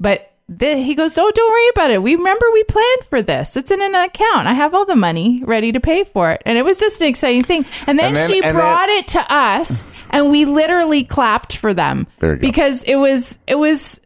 But 0.01 0.33
he 0.59 0.93
goes 0.95 1.17
oh 1.17 1.31
don't 1.33 1.49
worry 1.49 1.69
about 1.69 1.91
it. 1.91 2.03
We 2.03 2.15
remember 2.15 2.45
we 2.51 2.65
planned 2.65 3.05
for 3.09 3.21
this. 3.21 3.55
It's 3.55 3.71
in 3.71 3.81
an 3.81 3.95
account. 3.95 4.47
I 4.47 4.53
have 4.53 4.73
all 4.73 4.83
the 4.83 4.97
money 4.97 5.41
ready 5.45 5.71
to 5.71 5.79
pay 5.79 6.03
for 6.03 6.31
it. 6.31 6.41
And 6.45 6.57
it 6.57 6.65
was 6.65 6.77
just 6.77 6.99
an 6.99 7.07
exciting 7.07 7.43
thing. 7.43 7.65
And 7.87 7.97
then, 7.97 8.07
And 8.07 8.15
then- 8.17 8.29
she 8.29 8.35
and 8.35 8.43
then- 8.43 8.55
brought 8.55 8.89
it 8.89 9.07
to 9.09 9.33
us 9.33 9.85
and 10.09 10.29
we 10.29 10.43
literally 10.43 11.05
clapped 11.05 11.55
for 11.55 11.73
them 11.73 12.07
you 12.21 12.35
go. 12.35 12.35
because 12.35 12.83
it 12.83 12.95
was 12.97 13.37
it 13.47 13.55
was 13.55 14.00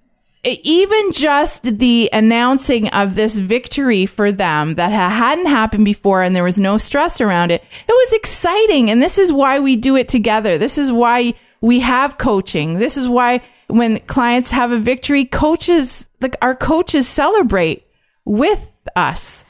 even 0.45 1.11
just 1.11 1.79
the 1.79 2.09
announcing 2.13 2.87
of 2.89 3.15
this 3.15 3.37
victory 3.37 4.05
for 4.05 4.31
them 4.31 4.75
that 4.75 4.91
ha- 4.91 5.09
hadn't 5.09 5.47
happened 5.47 5.85
before 5.85 6.21
and 6.21 6.35
there 6.35 6.43
was 6.43 6.59
no 6.59 6.77
stress 6.77 7.19
around 7.19 7.51
it 7.51 7.63
it 7.87 7.91
was 7.91 8.13
exciting. 8.13 8.89
And 8.89 9.01
this 9.01 9.17
is 9.17 9.31
why 9.33 9.59
we 9.59 9.75
do 9.75 9.95
it 9.95 10.07
together. 10.07 10.57
This 10.57 10.77
is 10.77 10.91
why 10.91 11.33
we 11.61 11.79
have 11.79 12.17
coaching. 12.17 12.75
This 12.75 12.97
is 12.97 13.07
why 13.07 13.41
when 13.67 13.99
clients 14.01 14.51
have 14.51 14.71
a 14.71 14.77
victory 14.77 15.25
coaches 15.25 16.09
like 16.21 16.35
our 16.41 16.55
coaches 16.55 17.07
celebrate 17.07 17.87
with 18.23 18.71
us. 18.95 19.45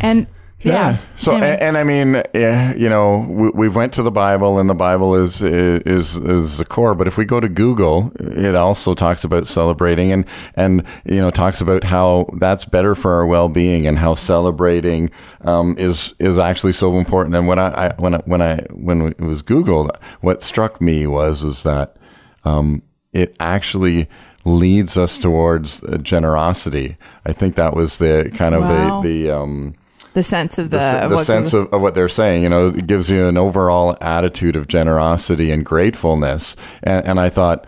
And 0.00 0.26
yeah, 0.60 0.98
So, 1.16 1.32
Anyway. 1.32 1.50
and, 1.52 1.62
and 1.62 1.76
I 1.76 1.84
mean, 1.84 2.22
yeah, 2.34 2.74
you 2.74 2.88
know, 2.88 3.18
we, 3.28 3.50
we've 3.50 3.76
went 3.76 3.92
to 3.94 4.02
the 4.02 4.10
Bible, 4.10 4.58
and 4.58 4.68
the 4.70 4.74
Bible 4.74 5.14
is 5.14 5.40
is 5.42 6.16
is 6.16 6.58
the 6.58 6.64
core. 6.64 6.94
But 6.94 7.06
if 7.06 7.16
we 7.16 7.24
go 7.24 7.40
to 7.40 7.48
Google, 7.48 8.10
it 8.18 8.54
also 8.54 8.94
talks 8.94 9.22
about 9.22 9.46
celebrating, 9.46 10.10
and 10.12 10.24
and 10.54 10.82
you 11.04 11.20
know, 11.20 11.30
talks 11.30 11.60
about 11.60 11.84
how 11.84 12.28
that's 12.38 12.64
better 12.64 12.94
for 12.94 13.12
our 13.14 13.26
well 13.26 13.48
being, 13.48 13.86
and 13.86 13.98
how 13.98 14.14
celebrating 14.14 15.10
um, 15.42 15.76
is 15.78 16.14
is 16.18 16.38
actually 16.38 16.72
so 16.72 16.96
important. 16.98 17.36
And 17.36 17.46
when 17.46 17.58
I, 17.58 17.88
I 17.88 17.94
when 17.98 18.14
I, 18.14 18.18
when 18.24 18.42
I 18.42 18.56
when 18.72 19.02
it 19.08 19.20
was 19.20 19.42
Googled, 19.42 19.94
what 20.22 20.42
struck 20.42 20.80
me 20.80 21.06
was 21.06 21.44
is 21.44 21.62
that 21.64 21.96
um, 22.44 22.82
it 23.12 23.36
actually 23.40 24.08
leads 24.44 24.96
us 24.96 25.18
towards 25.18 25.82
uh, 25.84 25.98
generosity. 25.98 26.96
I 27.24 27.32
think 27.32 27.56
that 27.56 27.74
was 27.74 27.98
the 27.98 28.30
kind 28.34 28.54
of 28.54 28.62
Wow. 28.62 29.02
the 29.02 29.08
the 29.08 29.30
um, 29.36 29.74
the 30.16 30.22
sense 30.22 30.56
of 30.56 30.70
the, 30.70 30.78
the, 30.78 31.08
the 31.08 31.24
sense 31.24 31.52
of, 31.52 31.70
of 31.74 31.82
what 31.82 31.94
they're 31.94 32.08
saying, 32.08 32.42
you 32.42 32.48
know, 32.48 32.68
it 32.68 32.86
gives 32.86 33.10
you 33.10 33.28
an 33.28 33.36
overall 33.36 33.98
attitude 34.00 34.56
of 34.56 34.66
generosity 34.66 35.50
and 35.50 35.62
gratefulness. 35.62 36.56
And, 36.82 37.04
and 37.06 37.20
I 37.20 37.28
thought, 37.28 37.66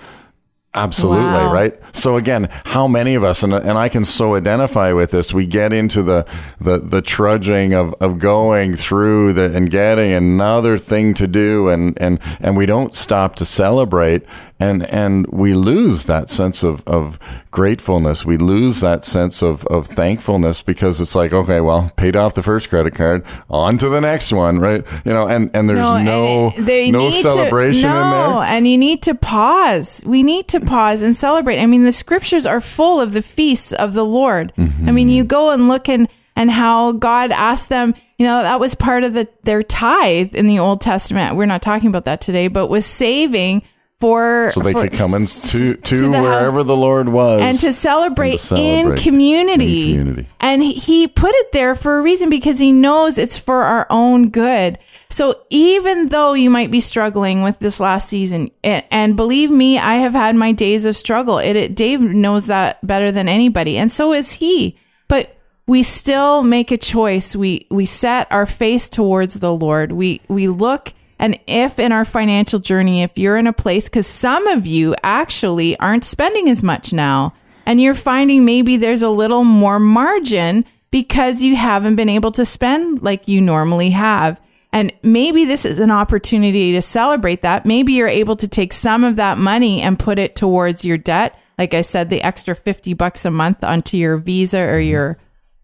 absolutely, 0.74 1.24
Wow. 1.24 1.52
right? 1.52 1.78
So 1.92 2.16
again, 2.16 2.48
how 2.66 2.87
many 2.87 3.14
of 3.14 3.24
us, 3.24 3.42
and, 3.42 3.52
and 3.52 3.78
I 3.78 3.88
can 3.88 4.04
so 4.04 4.35
identify 4.35 4.92
with 4.92 5.11
this, 5.11 5.33
we 5.33 5.46
get 5.46 5.72
into 5.72 6.02
the, 6.02 6.26
the, 6.61 6.78
the 6.78 7.02
trudging 7.02 7.74
of, 7.74 7.94
of 8.00 8.18
going 8.18 8.76
through 8.76 9.33
the, 9.33 9.54
and 9.57 9.70
getting 9.70 10.12
another 10.12 10.78
thing 10.78 11.14
to 11.14 11.26
do. 11.26 11.68
And, 11.68 11.96
and, 12.00 12.18
and 12.40 12.57
we 12.57 12.66
don't 12.66 12.94
stop 12.94 13.37
to 13.37 13.44
celebrate 13.44 14.22
and, 14.61 14.85
and 14.87 15.26
we 15.28 15.54
lose 15.54 16.07
that 16.07 16.28
sense 16.28 16.64
of, 16.64 16.83
of 16.87 17.18
gratefulness. 17.52 18.24
We 18.24 18.37
lose 18.37 18.81
that 18.81 19.04
sense 19.04 19.40
of, 19.40 19.64
of 19.66 19.87
thankfulness 19.87 20.62
because 20.62 21.00
it's 21.00 21.14
like, 21.14 21.33
okay, 21.33 21.61
well, 21.61 21.92
paid 21.96 22.16
off 22.16 22.35
the 22.35 22.42
first 22.42 22.68
credit 22.68 22.94
card, 22.94 23.24
on 23.48 23.78
to 23.78 23.88
the 23.88 24.00
next 24.00 24.33
one, 24.33 24.59
right? 24.59 24.85
You 25.04 25.12
know, 25.12 25.28
and, 25.28 25.50
and 25.54 25.68
there's 25.68 25.81
no, 25.81 26.52
no 26.57 26.98
need 26.98 27.22
celebration 27.22 27.83
to, 27.83 27.96
in 27.96 28.11
there. 28.11 28.42
and 28.42 28.66
you 28.66 28.76
need 28.76 29.00
to 29.02 29.14
pause. 29.14 30.02
We 30.04 30.24
need 30.24 30.48
to 30.48 30.57
pause 30.66 31.02
and 31.02 31.14
celebrate. 31.14 31.60
I 31.60 31.66
mean, 31.66 31.82
the 31.82 31.92
scriptures 31.92 32.46
are 32.46 32.60
full 32.60 33.00
of 33.00 33.12
the 33.12 33.22
feasts 33.22 33.72
of 33.72 33.94
the 33.94 34.04
Lord. 34.04 34.52
I 34.58 34.92
mean, 34.92 35.08
you 35.08 35.22
mm-hmm. 35.22 35.28
go 35.28 35.50
and 35.50 35.68
look 35.68 35.88
and 35.88 36.08
and 36.36 36.50
how 36.50 36.92
God 36.92 37.32
asked 37.32 37.68
them. 37.68 37.94
You 38.16 38.26
know, 38.26 38.42
that 38.42 38.60
was 38.60 38.74
part 38.74 39.04
of 39.04 39.14
the 39.14 39.28
their 39.42 39.62
tithe 39.62 40.34
in 40.34 40.46
the 40.46 40.58
Old 40.58 40.80
Testament. 40.80 41.36
We're 41.36 41.46
not 41.46 41.62
talking 41.62 41.88
about 41.88 42.04
that 42.04 42.20
today, 42.20 42.48
but 42.48 42.68
was 42.68 42.86
saving 42.86 43.62
for 44.00 44.50
So 44.52 44.61
they 44.61 44.72
for- 44.72 44.82
could 44.82 44.92
come 44.92 45.14
in 45.14 45.26
to, 45.26 45.74
to, 45.74 46.11
wherever 46.11 46.62
the 46.62 46.76
Lord 46.76 47.08
was. 47.08 47.40
and 47.42 47.58
to 47.61 47.72
celebrate, 47.72 48.30
and 48.32 48.38
to 48.38 48.46
celebrate 48.46 48.98
in 48.98 49.02
community. 49.02 49.90
in 49.90 49.98
community. 49.98 50.28
And 50.40 50.62
he- 50.62 50.74
he 50.74 51.08
put 51.08 51.32
it 51.34 51.52
there 51.52 51.74
for 51.74 51.98
a 51.98 52.02
reason 52.02 52.30
because 52.30 52.58
he 52.58 52.70
knows 52.70 53.18
it's 53.18 53.37
for 53.38 53.62
our 53.64 53.87
own 53.90 54.28
good. 54.30 54.78
So 55.11 55.37
even 55.50 56.08
though 56.08 56.34
you 56.34 56.50
might 56.50 56.70
be 56.70 56.80
struggling 56.80 57.42
with 57.42 57.58
this 57.58 57.80
last 57.80 58.08
season, 58.08 58.50
and, 58.62 58.84
and 58.90 59.16
believe 59.16 59.50
me, 59.50 59.78
I 59.78 59.96
have 59.96 60.12
had 60.12 60.37
my 60.37 60.52
days 60.52 60.84
of 60.84 60.96
struggle. 60.96 61.38
It, 61.38 61.56
it 61.56 61.74
Dave 61.74 62.00
knows 62.00 62.46
that 62.46 62.87
better 62.87 63.11
than 63.11 63.26
anybody, 63.28 63.78
and 63.78 63.90
so 63.90 64.12
is 64.12 64.34
he. 64.34 64.76
But 65.08 65.34
we 65.66 65.82
still 65.82 66.42
make 66.42 66.70
a 66.70 66.76
choice. 66.76 67.34
We 67.34 67.66
we 67.70 67.84
set 67.87 68.28
our 68.30 68.44
face 68.46 68.88
towards 68.90 69.40
the 69.40 69.52
Lord. 69.52 69.92
We 69.92 70.20
we 70.28 70.46
look 70.46 70.92
and 71.18 71.38
if 71.46 71.78
in 71.78 71.92
our 71.92 72.04
financial 72.04 72.59
journey, 72.59 73.02
if 73.02 73.18
you're 73.18 73.37
in 73.37 73.46
a 73.46 73.52
place, 73.52 73.88
because 73.88 74.07
some 74.07 74.46
of 74.46 74.66
you 74.66 74.94
actually 75.02 75.78
aren't 75.78 76.04
spending 76.04 76.48
as 76.48 76.62
much 76.62 76.92
now, 76.92 77.35
and 77.66 77.81
you're 77.81 77.94
finding 77.94 78.44
maybe 78.44 78.76
there's 78.76 79.02
a 79.02 79.11
little 79.11 79.44
more 79.44 79.81
margin 79.81 80.64
because 80.90 81.42
you 81.42 81.57
haven't 81.57 81.96
been 81.96 82.09
able 82.09 82.33
to 82.33 82.44
spend 82.44 83.02
like 83.02 83.28
you 83.28 83.40
normally 83.40 83.90
have. 83.90 84.40
And 84.72 84.92
maybe 85.02 85.44
this 85.44 85.64
is 85.64 85.81
an 85.81 85.90
opportunity 85.90 86.72
to 86.72 86.83
celebrate 86.83 87.42
that. 87.42 87.66
Maybe 87.66 87.94
you're 87.94 88.09
able 88.09 88.37
to 88.37 88.48
take 88.48 88.72
some 88.72 89.02
of 89.02 89.16
that 89.16 89.38
money 89.38 89.81
and 89.83 89.98
put 89.98 90.18
it 90.18 90.37
towards 90.37 90.85
your 90.85 90.98
debt. 90.98 91.38
Like 91.59 91.74
I 91.74 91.81
said, 91.81 92.11
the 92.11 92.22
extra 92.22 92.54
50 92.54 92.94
bucks 92.94 93.24
a 93.24 93.31
month 93.31 93.64
onto 93.64 93.96
your 93.96 94.18
visa 94.18 94.61
or 94.61 94.78
your, 94.78 95.18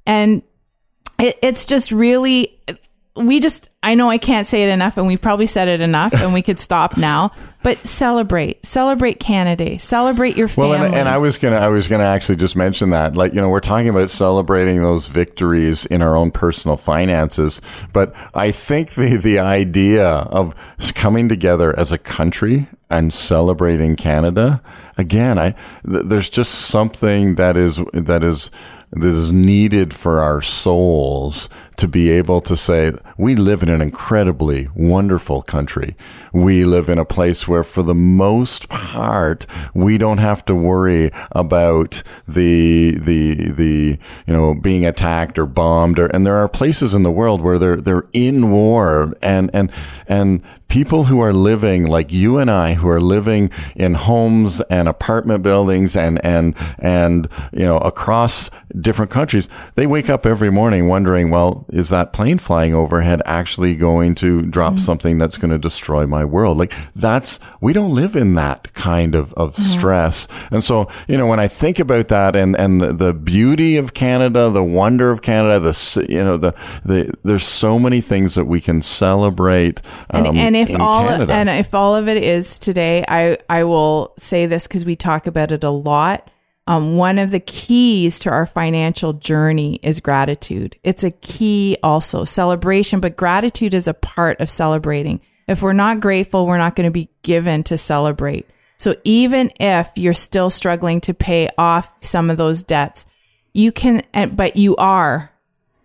and 0.07 0.43
it, 1.19 1.39
it's 1.43 1.67
just 1.67 1.93
really, 1.93 2.59
we 3.17 3.39
just, 3.39 3.69
I 3.83 3.95
know 3.95 4.11
I 4.11 4.19
can't 4.19 4.47
say 4.47 4.65
it 4.65 4.69
enough 4.71 4.97
and 4.97 5.07
we've 5.07 5.21
probably 5.21 5.47
said 5.47 5.69
it 5.69 5.81
enough 5.81 6.13
and 6.13 6.35
we 6.35 6.43
could 6.43 6.59
stop 6.59 6.97
now, 6.97 7.31
but 7.63 7.87
celebrate, 7.87 8.65
celebrate 8.67 9.21
Canada 9.21 9.65
Day, 9.65 9.77
celebrate 9.79 10.37
your 10.37 10.49
family. 10.49 10.71
Well, 10.71 10.85
and, 10.85 10.95
and 10.95 11.09
I 11.09 11.19
was 11.19 11.39
gonna, 11.39 11.57
I 11.57 11.69
was 11.69 11.87
gonna 11.87 12.05
actually 12.05 12.37
just 12.37 12.57
mention 12.57 12.91
that, 12.91 13.15
like, 13.15 13.33
you 13.33 13.41
know, 13.41 13.49
we're 13.49 13.61
talking 13.61 13.89
about 13.89 14.11
celebrating 14.11 14.83
those 14.83 15.07
victories 15.07 15.87
in 15.87 16.03
our 16.03 16.17
own 16.17 16.33
personal 16.33 16.77
finances, 16.77 17.63
but 17.93 18.13
I 18.35 18.51
think 18.51 18.91
the 18.95 19.17
the 19.17 19.39
idea 19.39 20.07
of 20.09 20.55
coming 20.95 21.29
together 21.29 21.79
as 21.79 21.93
a 21.93 21.99
country 21.99 22.67
and 22.91 23.13
celebrating 23.13 23.97
Canada, 23.97 24.61
again, 24.99 25.39
I 25.39 25.53
th- 25.89 26.05
there's 26.05 26.29
just 26.29 26.53
something 26.53 27.37
that 27.37 27.57
is 27.57 27.81
that 27.93 28.25
is 28.25 28.51
this 28.93 29.15
is 29.15 29.33
needed 29.33 29.93
for 29.93 30.21
our 30.21 30.41
souls 30.41 31.49
to 31.77 31.89
be 31.89 32.11
able 32.11 32.41
to 32.43 32.57
say, 32.57 32.93
we 33.17 33.35
live 33.35 33.63
in 33.63 33.69
an 33.69 33.81
incredibly 33.81 34.69
wonderful 34.75 35.43
country. 35.43 35.97
We 36.33 36.65
live 36.65 36.89
in 36.89 36.99
a 36.99 37.05
place 37.05 37.49
where, 37.49 37.65
for 37.65 37.83
the 37.83 37.95
most 37.95 38.69
part, 38.69 39.47
we 39.75 39.99
don't 39.99 40.19
have 40.19 40.45
to 40.47 40.55
worry 40.55 41.11
about 41.33 42.03
the, 42.27 42.99
the, 42.99 43.51
the, 43.51 43.99
you 44.27 44.33
know, 44.33 44.55
being 44.55 44.85
attacked 44.85 45.39
or 45.39 45.47
bombed 45.47 45.99
or, 45.99 46.07
and 46.07 46.25
there 46.25 46.37
are 46.37 46.49
places 46.49 46.95
in 46.95 47.03
the 47.03 47.11
world 47.11 47.41
where 47.41 47.59
they're, 47.59 47.77
they're 47.77 48.09
in 48.13 48.51
war 48.51 49.15
and, 49.23 49.51
and, 49.53 49.71
and 50.07 50.43
people 50.69 51.05
who 51.05 51.21
are 51.21 51.33
living 51.33 51.87
like 51.87 52.11
you 52.11 52.39
and 52.39 52.51
I, 52.51 52.75
who 52.75 52.89
are 52.89 53.01
living 53.01 53.51
in 53.77 53.95
homes 53.95 54.61
and 54.63 54.89
apartment 54.89 55.43
buildings 55.43 55.95
and, 55.95 56.25
and, 56.25 56.57
and, 56.79 57.29
you 57.53 57.65
know, 57.65 57.79
across 57.79 58.51
different 58.81 59.11
countries, 59.11 59.49
they 59.77 59.87
wake 59.87 60.11
up 60.11 60.27
every 60.27 60.51
morning 60.51 60.89
wondering, 60.89 61.31
well, 61.31 61.64
is 61.69 61.89
that 61.91 62.13
plane 62.13 62.39
flying 62.39 62.75
overhead 62.75 63.23
actually 63.25 63.75
going 63.75 64.15
to 64.17 64.43
drop 64.43 64.75
mm-hmm. 64.75 64.83
something 64.83 65.19
that's 65.19 65.37
going 65.37 65.51
to 65.51 65.59
destroy 65.59 66.07
my 66.07 66.25
world? 66.25 66.59
Like 66.59 66.75
that's, 66.95 67.39
we 67.61 67.73
don't 67.73 67.95
live 67.95 68.17
in 68.17 68.35
that 68.35 68.73
kind 68.75 69.15
of, 69.15 69.33
of 69.35 69.55
mm-hmm. 69.55 69.63
stress. 69.63 70.29
And 70.51 70.63
so, 70.63 70.89
you 71.09 71.17
know, 71.17 71.27
when 71.27 71.41
I 71.41 71.49
think 71.49 71.79
about 71.79 72.09
that 72.09 72.37
and, 72.37 72.57
and 72.57 72.81
the, 72.81 72.93
the 72.93 73.15
beauty 73.15 73.77
of 73.77 73.95
Canada, 73.95 74.51
the 74.51 74.65
wonder 74.65 75.11
of 75.11 75.23
Canada, 75.23 75.61
the, 75.61 76.07
you 76.09 76.23
know, 76.23 76.37
the, 76.37 76.55
the, 76.85 77.13
there's 77.23 77.47
so 77.47 77.79
many 77.79 78.01
things 78.01 78.35
that 78.35 78.45
we 78.45 78.61
can 78.61 78.83
celebrate. 78.83 79.81
Um, 80.11 80.27
and, 80.27 80.39
and, 80.39 80.57
if 80.57 80.81
all, 80.81 81.09
Canada. 81.09 81.33
and 81.33 81.49
if 81.49 81.75
all 81.75 81.97
of 81.97 82.09
it 82.09 82.23
is 82.23 82.59
today, 82.59 83.05
I, 83.09 83.39
I 83.49 83.65
will 83.65 84.15
say 84.19 84.47
this 84.47 84.67
because 84.67 84.85
we 84.85 84.97
talk 84.97 85.27
about 85.27 85.53
it 85.53 85.65
a 85.65 85.71
lot 85.71 86.31
um, 86.67 86.97
one 86.97 87.19
of 87.19 87.31
the 87.31 87.41
keys 87.41 88.19
to 88.21 88.31
our 88.31 88.47
financial 88.47 89.13
journey 89.13 89.79
is 89.83 90.01
gratitude. 90.01 90.77
It's 90.83 91.05
a 91.05 91.11
key 91.11 91.77
also 91.83 92.25
celebration, 92.25 93.01
but 93.01 93.17
gratitude 93.17 93.75
is 93.75 93.87
a 93.87 93.95
part 93.95 94.41
of 94.41 94.49
celebrating. 94.49 95.21
If 95.47 95.61
we're 95.61 95.75
not 95.75 96.01
grateful, 96.01 96.47
we're 96.47 96.59
not 96.59 96.75
going 96.75 96.87
to 96.87 96.91
be 96.91 97.11
given 97.23 97.65
to 97.65 97.77
celebrate. 97.77 98.49
So 98.79 98.97
even 99.05 99.53
if 99.61 99.91
you're 99.95 100.15
still 100.15 100.49
struggling 100.49 101.01
to 101.03 101.15
pay 101.15 101.51
off 101.59 101.93
some 102.01 102.31
of 102.31 102.39
those 102.39 102.63
debts, 102.63 103.07
you 103.53 103.71
can, 103.71 104.03
but 104.35 104.57
you 104.57 104.75
are, 104.77 105.31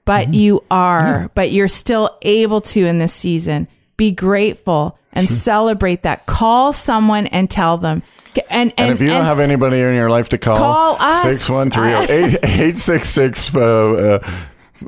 but 0.06 0.28
mm-hmm. 0.28 0.34
you 0.34 0.64
are, 0.72 1.04
yeah. 1.04 1.28
but 1.36 1.52
you're 1.52 1.68
still 1.68 2.18
able 2.22 2.62
to 2.62 2.86
in 2.86 3.00
this 3.00 3.14
season 3.14 3.68
be 3.98 4.12
grateful 4.12 4.98
and 5.12 5.28
sure. 5.28 5.38
celebrate 5.38 6.04
that. 6.04 6.26
Call 6.26 6.72
someone 6.72 7.28
and 7.28 7.50
tell 7.50 7.78
them, 7.78 8.02
and, 8.50 8.72
and, 8.72 8.74
and, 8.78 8.94
if 8.94 9.02
you 9.02 9.10
don't 9.10 9.26
have 9.26 9.40
anybody 9.40 9.82
in 9.82 9.96
your 9.96 10.10
life 10.10 10.30
to 10.30 10.38
call, 10.38 10.58
call 10.58 10.98
us. 11.00 11.24
613 11.24 12.40
866 12.44 13.56
uh, 13.56 13.60
uh, 13.60 14.20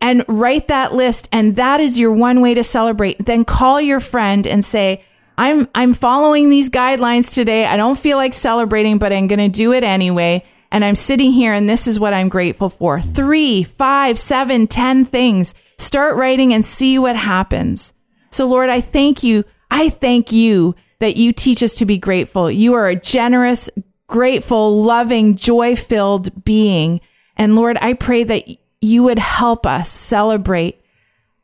and 0.00 0.24
write 0.26 0.68
that 0.68 0.94
list. 0.94 1.28
And 1.32 1.56
that 1.56 1.80
is 1.80 1.98
your 1.98 2.12
one 2.12 2.40
way 2.40 2.54
to 2.54 2.64
celebrate. 2.64 3.24
Then 3.24 3.44
call 3.44 3.82
your 3.82 4.00
friend 4.00 4.46
and 4.46 4.64
say, 4.64 5.04
I'm, 5.36 5.68
I'm 5.74 5.92
following 5.92 6.48
these 6.48 6.70
guidelines 6.70 7.34
today. 7.34 7.66
I 7.66 7.76
don't 7.76 7.98
feel 7.98 8.16
like 8.16 8.32
celebrating, 8.32 8.96
but 8.96 9.12
I'm 9.12 9.26
going 9.26 9.38
to 9.38 9.48
do 9.48 9.74
it 9.74 9.84
anyway 9.84 10.44
and 10.70 10.84
I'm 10.84 10.94
sitting 10.94 11.32
here 11.32 11.52
and 11.52 11.68
this 11.68 11.86
is 11.86 11.98
what 11.98 12.12
I'm 12.12 12.28
grateful 12.28 12.68
for. 12.68 13.00
Three, 13.00 13.64
five, 13.64 14.18
seven, 14.18 14.66
ten 14.66 15.04
things. 15.04 15.54
Start 15.78 16.16
writing 16.16 16.52
and 16.52 16.64
see 16.64 16.98
what 16.98 17.16
happens. 17.16 17.92
So, 18.30 18.46
Lord, 18.46 18.68
I 18.68 18.80
thank 18.80 19.22
you. 19.22 19.44
I 19.70 19.88
thank 19.88 20.32
you 20.32 20.74
that 20.98 21.16
you 21.16 21.32
teach 21.32 21.62
us 21.62 21.76
to 21.76 21.86
be 21.86 21.98
grateful. 21.98 22.50
You 22.50 22.74
are 22.74 22.88
a 22.88 22.96
generous, 22.96 23.70
grateful, 24.06 24.82
loving, 24.82 25.36
joy 25.36 25.76
filled 25.76 26.44
being. 26.44 27.00
And 27.36 27.54
Lord, 27.54 27.78
I 27.80 27.94
pray 27.94 28.24
that 28.24 28.48
you 28.80 29.04
would 29.04 29.18
help 29.18 29.66
us 29.66 29.90
celebrate 29.90 30.82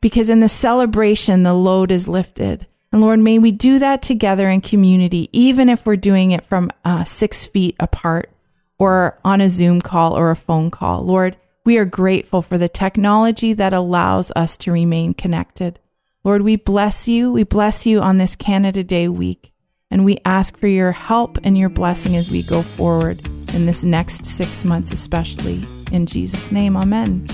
because 0.01 0.29
in 0.29 0.39
the 0.39 0.49
celebration, 0.49 1.43
the 1.43 1.53
load 1.53 1.91
is 1.91 2.07
lifted. 2.07 2.67
And 2.91 3.01
Lord, 3.01 3.19
may 3.19 3.39
we 3.39 3.51
do 3.51 3.79
that 3.79 4.01
together 4.01 4.49
in 4.49 4.61
community, 4.61 5.29
even 5.31 5.69
if 5.69 5.85
we're 5.85 5.95
doing 5.95 6.31
it 6.31 6.45
from 6.45 6.69
uh, 6.83 7.03
six 7.03 7.45
feet 7.45 7.75
apart 7.79 8.29
or 8.77 9.19
on 9.23 9.41
a 9.41 9.49
Zoom 9.49 9.81
call 9.81 10.17
or 10.17 10.31
a 10.31 10.35
phone 10.35 10.71
call. 10.71 11.03
Lord, 11.03 11.37
we 11.63 11.77
are 11.77 11.85
grateful 11.85 12.41
for 12.41 12.57
the 12.57 12.69
technology 12.69 13.53
that 13.53 13.73
allows 13.73 14.31
us 14.35 14.57
to 14.57 14.71
remain 14.71 15.13
connected. 15.13 15.79
Lord, 16.23 16.41
we 16.41 16.55
bless 16.55 17.07
you. 17.07 17.31
We 17.31 17.43
bless 17.43 17.85
you 17.85 18.01
on 18.01 18.17
this 18.17 18.35
Canada 18.35 18.83
Day 18.83 19.07
week. 19.07 19.51
And 19.91 20.03
we 20.03 20.17
ask 20.25 20.57
for 20.57 20.67
your 20.67 20.91
help 20.91 21.37
and 21.43 21.57
your 21.57 21.69
blessing 21.69 22.15
as 22.15 22.31
we 22.31 22.43
go 22.43 22.61
forward 22.61 23.25
in 23.53 23.65
this 23.65 23.83
next 23.83 24.25
six 24.25 24.65
months, 24.65 24.91
especially. 24.91 25.63
In 25.91 26.05
Jesus' 26.05 26.51
name, 26.51 26.75
amen. 26.75 27.27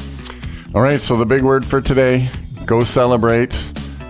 All 0.76 0.82
right, 0.82 1.02
so 1.02 1.18
the 1.18 1.26
big 1.26 1.42
word 1.42 1.66
for 1.66 1.82
today 1.82 2.28
go 2.66 2.84
celebrate 2.84 3.58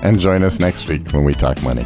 and 0.02 0.20
join 0.20 0.44
us 0.44 0.60
next 0.60 0.88
week 0.88 1.12
when 1.12 1.24
we 1.24 1.34
talk 1.34 1.62
money. 1.64 1.86